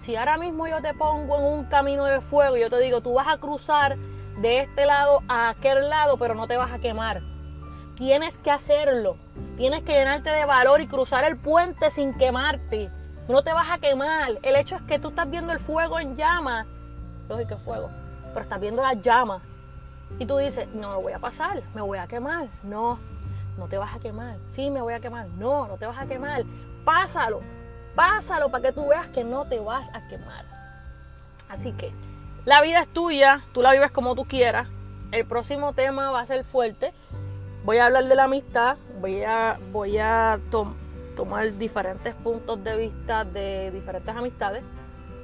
Si 0.00 0.14
ahora 0.14 0.36
mismo 0.36 0.68
yo 0.68 0.80
te 0.80 0.94
pongo 0.94 1.36
en 1.36 1.44
un 1.44 1.64
camino 1.64 2.04
de 2.04 2.20
fuego 2.20 2.56
y 2.56 2.60
yo 2.60 2.70
te 2.70 2.78
digo, 2.78 3.00
tú 3.00 3.14
vas 3.14 3.26
a 3.26 3.38
cruzar 3.38 3.96
de 4.40 4.60
este 4.60 4.86
lado 4.86 5.22
a 5.26 5.48
aquel 5.48 5.88
lado, 5.90 6.16
pero 6.16 6.34
no 6.34 6.46
te 6.46 6.56
vas 6.56 6.70
a 6.70 6.78
quemar. 6.78 7.22
Tienes 7.96 8.38
que 8.38 8.52
hacerlo. 8.52 9.16
Tienes 9.56 9.82
que 9.82 9.92
llenarte 9.92 10.30
de 10.30 10.44
valor 10.44 10.80
y 10.80 10.86
cruzar 10.86 11.24
el 11.24 11.36
puente 11.36 11.90
sin 11.90 12.14
quemarte 12.14 12.90
no 13.28 13.42
te 13.42 13.52
vas 13.52 13.70
a 13.70 13.78
quemar. 13.78 14.38
El 14.42 14.56
hecho 14.56 14.76
es 14.76 14.82
que 14.82 14.98
tú 14.98 15.08
estás 15.08 15.30
viendo 15.30 15.52
el 15.52 15.58
fuego 15.58 15.98
en 15.98 16.16
llama. 16.16 16.66
Lógico, 17.28 17.56
fuego. 17.58 17.90
Pero 18.28 18.40
estás 18.40 18.60
viendo 18.60 18.82
las 18.82 19.02
llamas. 19.02 19.42
Y 20.18 20.26
tú 20.26 20.36
dices, 20.36 20.68
no 20.74 20.96
me 20.96 21.02
voy 21.02 21.12
a 21.12 21.18
pasar, 21.18 21.62
me 21.74 21.80
voy 21.80 21.98
a 21.98 22.06
quemar. 22.06 22.48
No, 22.62 22.98
no 23.56 23.68
te 23.68 23.78
vas 23.78 23.94
a 23.94 24.00
quemar. 24.00 24.36
Sí, 24.50 24.70
me 24.70 24.82
voy 24.82 24.94
a 24.94 25.00
quemar. 25.00 25.28
No, 25.28 25.66
no 25.66 25.76
te 25.76 25.86
vas 25.86 25.98
a 25.98 26.06
quemar. 26.06 26.44
Pásalo, 26.84 27.40
pásalo 27.94 28.50
para 28.50 28.64
que 28.64 28.72
tú 28.72 28.88
veas 28.88 29.08
que 29.08 29.24
no 29.24 29.44
te 29.44 29.60
vas 29.60 29.88
a 29.94 30.06
quemar. 30.08 30.44
Así 31.48 31.72
que 31.72 31.92
la 32.44 32.60
vida 32.60 32.80
es 32.80 32.88
tuya, 32.92 33.42
tú 33.52 33.62
la 33.62 33.72
vives 33.72 33.92
como 33.92 34.14
tú 34.14 34.24
quieras. 34.24 34.68
El 35.12 35.26
próximo 35.26 35.74
tema 35.74 36.10
va 36.10 36.20
a 36.20 36.26
ser 36.26 36.44
fuerte. 36.44 36.92
Voy 37.64 37.78
a 37.78 37.86
hablar 37.86 38.08
de 38.08 38.16
la 38.16 38.24
amistad, 38.24 38.76
voy 39.00 39.22
a, 39.22 39.56
voy 39.70 39.96
a 39.96 40.36
tomar 41.14 41.48
diferentes 41.52 42.12
puntos 42.16 42.62
de 42.64 42.76
vista 42.76 43.24
de 43.24 43.70
diferentes 43.70 44.16
amistades. 44.16 44.64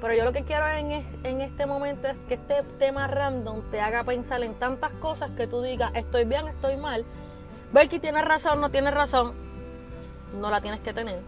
Pero 0.01 0.15
yo 0.15 0.25
lo 0.25 0.33
que 0.33 0.45
quiero 0.45 0.69
en, 0.69 1.05
en 1.25 1.41
este 1.41 1.67
momento 1.67 2.07
es 2.07 2.17
que 2.29 2.35
este 2.35 2.63
tema 2.79 3.09
random 3.09 3.63
te 3.73 3.81
haga 3.81 4.05
pensar 4.05 4.45
en 4.45 4.55
tantas 4.55 4.93
cosas 4.93 5.33
que 5.33 5.49
tú 5.49 5.63
digas, 5.63 5.91
estoy 5.95 6.27
bien, 6.27 6.47
estoy 6.47 6.77
mal. 6.77 7.05
Ver 7.73 7.89
que 7.89 7.99
tienes 7.99 8.25
razón, 8.25 8.61
no 8.61 8.71
tienes 8.71 8.95
razón. 8.95 9.33
No 10.41 10.49
la 10.49 10.61
tienes 10.61 10.79
que 10.79 10.93
tener. 10.93 11.19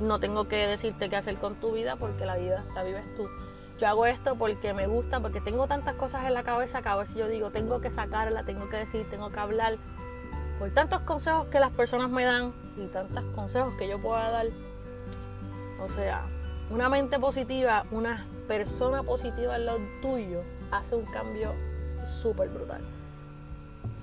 No 0.00 0.18
tengo 0.18 0.48
que 0.48 0.66
decirte 0.66 1.10
qué 1.10 1.16
hacer 1.16 1.36
con 1.36 1.56
tu 1.56 1.72
vida 1.72 1.96
porque 1.96 2.24
la 2.24 2.36
vida 2.36 2.64
la 2.74 2.82
vives 2.84 3.04
tú. 3.18 3.28
Yo 3.78 3.88
hago 3.88 4.06
esto 4.06 4.36
porque 4.36 4.72
me 4.72 4.86
gusta, 4.86 5.20
porque 5.20 5.42
tengo 5.42 5.66
tantas 5.66 5.94
cosas 5.96 6.24
en 6.24 6.32
la 6.32 6.42
cabeza 6.42 6.80
que 6.80 6.88
a 6.88 6.96
veces 6.96 7.16
yo 7.16 7.28
digo, 7.28 7.50
tengo 7.50 7.82
que 7.82 7.90
sacarla, 7.90 8.44
tengo 8.44 8.70
que 8.70 8.78
decir, 8.78 9.04
tengo 9.10 9.30
que 9.30 9.40
hablar 9.40 9.76
por 10.62 10.70
tantos 10.70 11.00
consejos 11.00 11.48
que 11.48 11.58
las 11.58 11.72
personas 11.72 12.08
me 12.08 12.24
dan 12.24 12.52
y 12.76 12.86
tantos 12.86 13.24
consejos 13.34 13.74
que 13.80 13.88
yo 13.88 14.00
pueda 14.00 14.30
dar. 14.30 14.46
O 15.80 15.88
sea, 15.88 16.22
una 16.70 16.88
mente 16.88 17.18
positiva, 17.18 17.82
una 17.90 18.24
persona 18.46 19.02
positiva 19.02 19.56
en 19.56 19.66
lo 19.66 19.78
tuyo 20.00 20.42
hace 20.70 20.94
un 20.94 21.04
cambio 21.06 21.52
súper 22.22 22.48
brutal. 22.50 22.80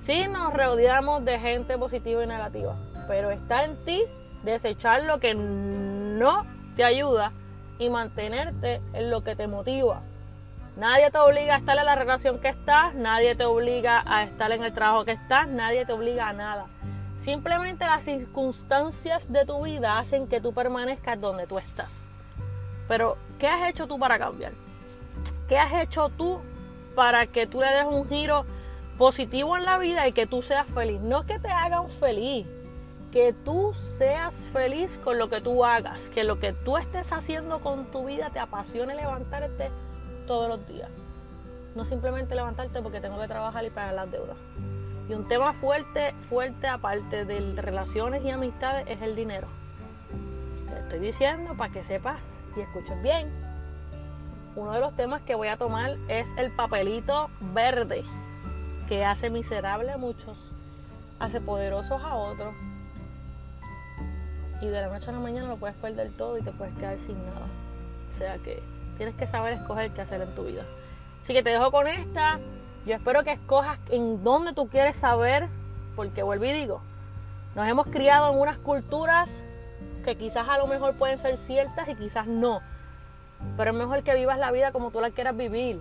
Sí 0.03 0.27
nos 0.27 0.53
rodeamos 0.53 1.23
de 1.23 1.39
gente 1.39 1.77
positiva 1.77 2.25
y 2.25 2.27
negativa, 2.27 2.75
pero 3.07 3.31
está 3.31 3.63
en 3.63 3.77
ti 3.85 4.03
desechar 4.43 5.03
lo 5.03 5.21
que 5.21 5.35
no 5.35 6.45
te 6.75 6.83
ayuda 6.83 7.31
y 7.77 7.89
mantenerte 7.89 8.81
en 8.91 9.09
lo 9.09 9.23
que 9.23 9.37
te 9.37 9.47
motiva. 9.47 10.01
Nadie 10.75 11.11
te 11.11 11.17
obliga 11.17 11.55
a 11.55 11.57
estar 11.57 11.77
en 11.77 11.85
la 11.85 11.95
relación 11.95 12.39
que 12.39 12.49
estás, 12.49 12.93
nadie 12.93 13.35
te 13.35 13.45
obliga 13.45 14.03
a 14.05 14.23
estar 14.23 14.51
en 14.51 14.63
el 14.63 14.73
trabajo 14.73 15.03
que 15.03 15.11
estás, 15.11 15.47
nadie 15.47 15.85
te 15.85 15.93
obliga 15.93 16.29
a 16.29 16.33
nada. 16.33 16.67
Simplemente 17.23 17.85
las 17.85 18.05
circunstancias 18.05 19.31
de 19.31 19.45
tu 19.45 19.63
vida 19.63 19.99
hacen 19.99 20.27
que 20.27 20.39
tú 20.39 20.53
permanezcas 20.53 21.19
donde 21.19 21.47
tú 21.47 21.57
estás. 21.57 22.05
Pero, 22.87 23.17
¿qué 23.39 23.47
has 23.47 23.69
hecho 23.69 23.87
tú 23.87 23.99
para 23.99 24.17
cambiar? 24.17 24.53
¿Qué 25.47 25.57
has 25.57 25.83
hecho 25.83 26.09
tú 26.09 26.39
para 26.95 27.27
que 27.27 27.45
tú 27.45 27.59
le 27.59 27.67
des 27.67 27.85
un 27.85 28.07
giro 28.07 28.45
positivo 28.97 29.57
en 29.57 29.65
la 29.65 29.77
vida 29.77 30.07
y 30.07 30.13
que 30.13 30.27
tú 30.27 30.41
seas 30.41 30.67
feliz? 30.67 31.01
No 31.01 31.19
es 31.21 31.25
que 31.25 31.39
te 31.39 31.49
hagan 31.49 31.89
feliz, 31.89 32.47
que 33.11 33.33
tú 33.33 33.73
seas 33.73 34.47
feliz 34.53 34.97
con 35.03 35.17
lo 35.17 35.29
que 35.29 35.41
tú 35.41 35.65
hagas, 35.65 36.09
que 36.09 36.23
lo 36.23 36.39
que 36.39 36.53
tú 36.53 36.77
estés 36.77 37.11
haciendo 37.11 37.59
con 37.59 37.85
tu 37.91 38.05
vida 38.05 38.29
te 38.29 38.39
apasione 38.39 38.95
levantarte 38.95 39.71
todos 40.29 40.47
los 40.47 40.67
días. 40.67 40.91
No 41.73 41.83
simplemente 41.85 42.35
levantarte 42.35 42.83
porque 42.83 43.01
tengo 43.01 43.19
que 43.19 43.27
trabajar 43.27 43.65
y 43.65 43.71
pagar 43.71 43.95
las 43.95 44.11
deudas. 44.11 44.37
Y 45.09 45.13
un 45.15 45.27
tema 45.27 45.53
fuerte, 45.53 46.13
fuerte 46.29 46.67
aparte 46.67 47.25
de 47.25 47.59
relaciones 47.59 48.23
y 48.23 48.29
amistades 48.29 48.85
es 48.87 49.01
el 49.01 49.15
dinero. 49.15 49.47
Te 50.69 50.79
estoy 50.81 50.99
diciendo 50.99 51.55
para 51.57 51.73
que 51.73 51.83
sepas 51.83 52.19
y 52.55 52.59
escuches 52.59 53.01
bien. 53.01 53.31
Uno 54.55 54.71
de 54.71 54.79
los 54.81 54.95
temas 54.95 55.21
que 55.23 55.33
voy 55.33 55.47
a 55.47 55.57
tomar 55.57 55.95
es 56.09 56.27
el 56.37 56.51
papelito 56.51 57.31
verde, 57.39 58.05
que 58.87 59.05
hace 59.05 59.31
miserable 59.31 59.91
a 59.91 59.97
muchos, 59.97 60.37
hace 61.17 61.41
poderosos 61.41 62.03
a 62.03 62.15
otros. 62.15 62.53
Y 64.61 64.67
de 64.67 64.79
la 64.79 64.89
noche 64.89 65.09
a 65.09 65.13
la 65.13 65.21
mañana 65.21 65.47
lo 65.47 65.57
puedes 65.57 65.77
perder 65.77 66.11
todo 66.11 66.37
y 66.37 66.43
te 66.43 66.51
puedes 66.51 66.75
quedar 66.75 66.99
sin 66.99 67.17
nada. 67.25 67.47
O 68.13 68.15
sea 68.15 68.37
que 68.37 68.61
Tienes 68.99 69.15
que 69.15 69.27
saber 69.27 69.53
escoger 69.53 69.91
qué 69.91 70.01
hacer 70.01 70.19
en 70.19 70.35
tu 70.35 70.43
vida. 70.43 70.65
Así 71.23 71.31
que 71.31 71.41
te 71.41 71.51
dejo 71.51 71.71
con 71.71 71.87
esta. 71.87 72.37
Yo 72.85 72.95
espero 72.95 73.23
que 73.23 73.31
escojas 73.31 73.79
en 73.89 74.25
dónde 74.25 74.51
tú 74.51 74.67
quieres 74.67 74.97
saber, 74.97 75.47
porque 75.95 76.21
vuelvo 76.21 76.43
y 76.43 76.51
digo, 76.51 76.81
nos 77.55 77.65
hemos 77.65 77.87
criado 77.87 78.29
en 78.29 78.37
unas 78.37 78.57
culturas 78.57 79.41
que 80.03 80.17
quizás 80.17 80.49
a 80.49 80.57
lo 80.57 80.67
mejor 80.67 80.95
pueden 80.95 81.17
ser 81.17 81.37
ciertas 81.37 81.87
y 81.87 81.95
quizás 81.95 82.27
no. 82.27 82.59
Pero 83.55 83.71
es 83.71 83.77
mejor 83.77 84.03
que 84.03 84.13
vivas 84.15 84.37
la 84.37 84.51
vida 84.51 84.73
como 84.73 84.91
tú 84.91 84.99
la 84.99 85.11
quieras 85.11 85.37
vivir. 85.37 85.79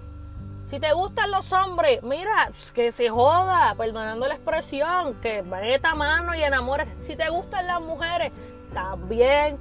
Si 0.66 0.78
te 0.78 0.92
gustan 0.92 1.32
los 1.32 1.52
hombres, 1.52 2.00
mira, 2.04 2.52
que 2.72 2.92
se 2.92 3.08
joda, 3.08 3.74
perdonando 3.76 4.28
la 4.28 4.34
expresión, 4.34 5.14
que 5.14 5.42
meta 5.42 5.96
mano 5.96 6.36
y 6.36 6.42
enamores. 6.44 6.88
Si 7.00 7.16
te 7.16 7.28
gustan 7.30 7.66
las 7.66 7.80
mujeres, 7.80 8.30
también. 8.72 9.58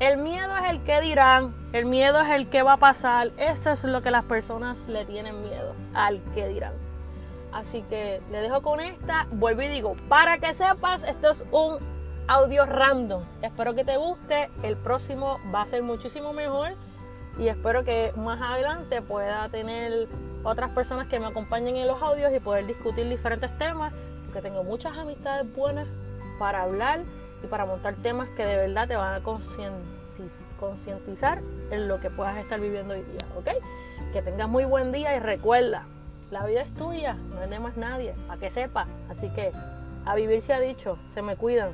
El 0.00 0.16
miedo 0.16 0.56
es 0.56 0.70
el 0.70 0.82
que 0.82 0.98
dirán, 1.02 1.54
el 1.74 1.84
miedo 1.84 2.22
es 2.22 2.30
el 2.30 2.48
que 2.48 2.62
va 2.62 2.72
a 2.72 2.76
pasar. 2.78 3.32
Eso 3.36 3.70
es 3.72 3.84
lo 3.84 4.00
que 4.00 4.10
las 4.10 4.24
personas 4.24 4.88
le 4.88 5.04
tienen 5.04 5.42
miedo, 5.42 5.74
al 5.92 6.22
que 6.32 6.48
dirán. 6.48 6.72
Así 7.52 7.82
que 7.82 8.18
le 8.30 8.40
dejo 8.40 8.62
con 8.62 8.80
esta. 8.80 9.26
Vuelvo 9.30 9.60
y 9.60 9.68
digo, 9.68 9.96
para 10.08 10.38
que 10.38 10.54
sepas, 10.54 11.02
esto 11.02 11.30
es 11.30 11.44
un 11.50 11.76
audio 12.28 12.64
random. 12.64 13.24
Espero 13.42 13.74
que 13.74 13.84
te 13.84 13.98
guste. 13.98 14.48
El 14.62 14.78
próximo 14.78 15.38
va 15.54 15.60
a 15.60 15.66
ser 15.66 15.82
muchísimo 15.82 16.32
mejor. 16.32 16.70
Y 17.38 17.48
espero 17.48 17.84
que 17.84 18.14
más 18.16 18.40
adelante 18.40 19.02
pueda 19.02 19.50
tener 19.50 20.08
otras 20.44 20.72
personas 20.72 21.08
que 21.08 21.20
me 21.20 21.26
acompañen 21.26 21.76
en 21.76 21.86
los 21.86 22.00
audios 22.00 22.32
y 22.34 22.40
poder 22.40 22.66
discutir 22.66 23.06
diferentes 23.06 23.50
temas. 23.58 23.92
Porque 24.24 24.40
tengo 24.40 24.64
muchas 24.64 24.96
amistades 24.96 25.52
buenas 25.54 25.86
para 26.38 26.62
hablar 26.62 27.00
y 27.42 27.46
para 27.46 27.66
montar 27.66 27.94
temas 27.96 28.28
que 28.30 28.44
de 28.44 28.56
verdad 28.56 28.88
te 28.88 28.96
van 28.96 29.14
a 29.14 29.24
concientizar 30.58 31.40
en 31.70 31.88
lo 31.88 32.00
que 32.00 32.10
puedas 32.10 32.36
estar 32.36 32.60
viviendo 32.60 32.94
hoy 32.94 33.02
día. 33.02 33.26
¿Ok? 33.38 33.48
Que 34.12 34.22
tengas 34.22 34.48
muy 34.48 34.64
buen 34.64 34.92
día 34.92 35.16
y 35.16 35.20
recuerda, 35.20 35.84
la 36.30 36.44
vida 36.44 36.62
es 36.62 36.74
tuya, 36.74 37.14
no 37.14 37.42
es 37.42 37.50
de 37.50 37.58
más 37.58 37.76
nadie, 37.76 38.14
para 38.26 38.40
que 38.40 38.50
sepa. 38.50 38.86
Así 39.08 39.28
que 39.30 39.52
a 40.04 40.14
vivir 40.14 40.42
se 40.42 40.52
ha 40.52 40.60
dicho, 40.60 40.98
se 41.12 41.22
me 41.22 41.36
cuidan. 41.36 41.72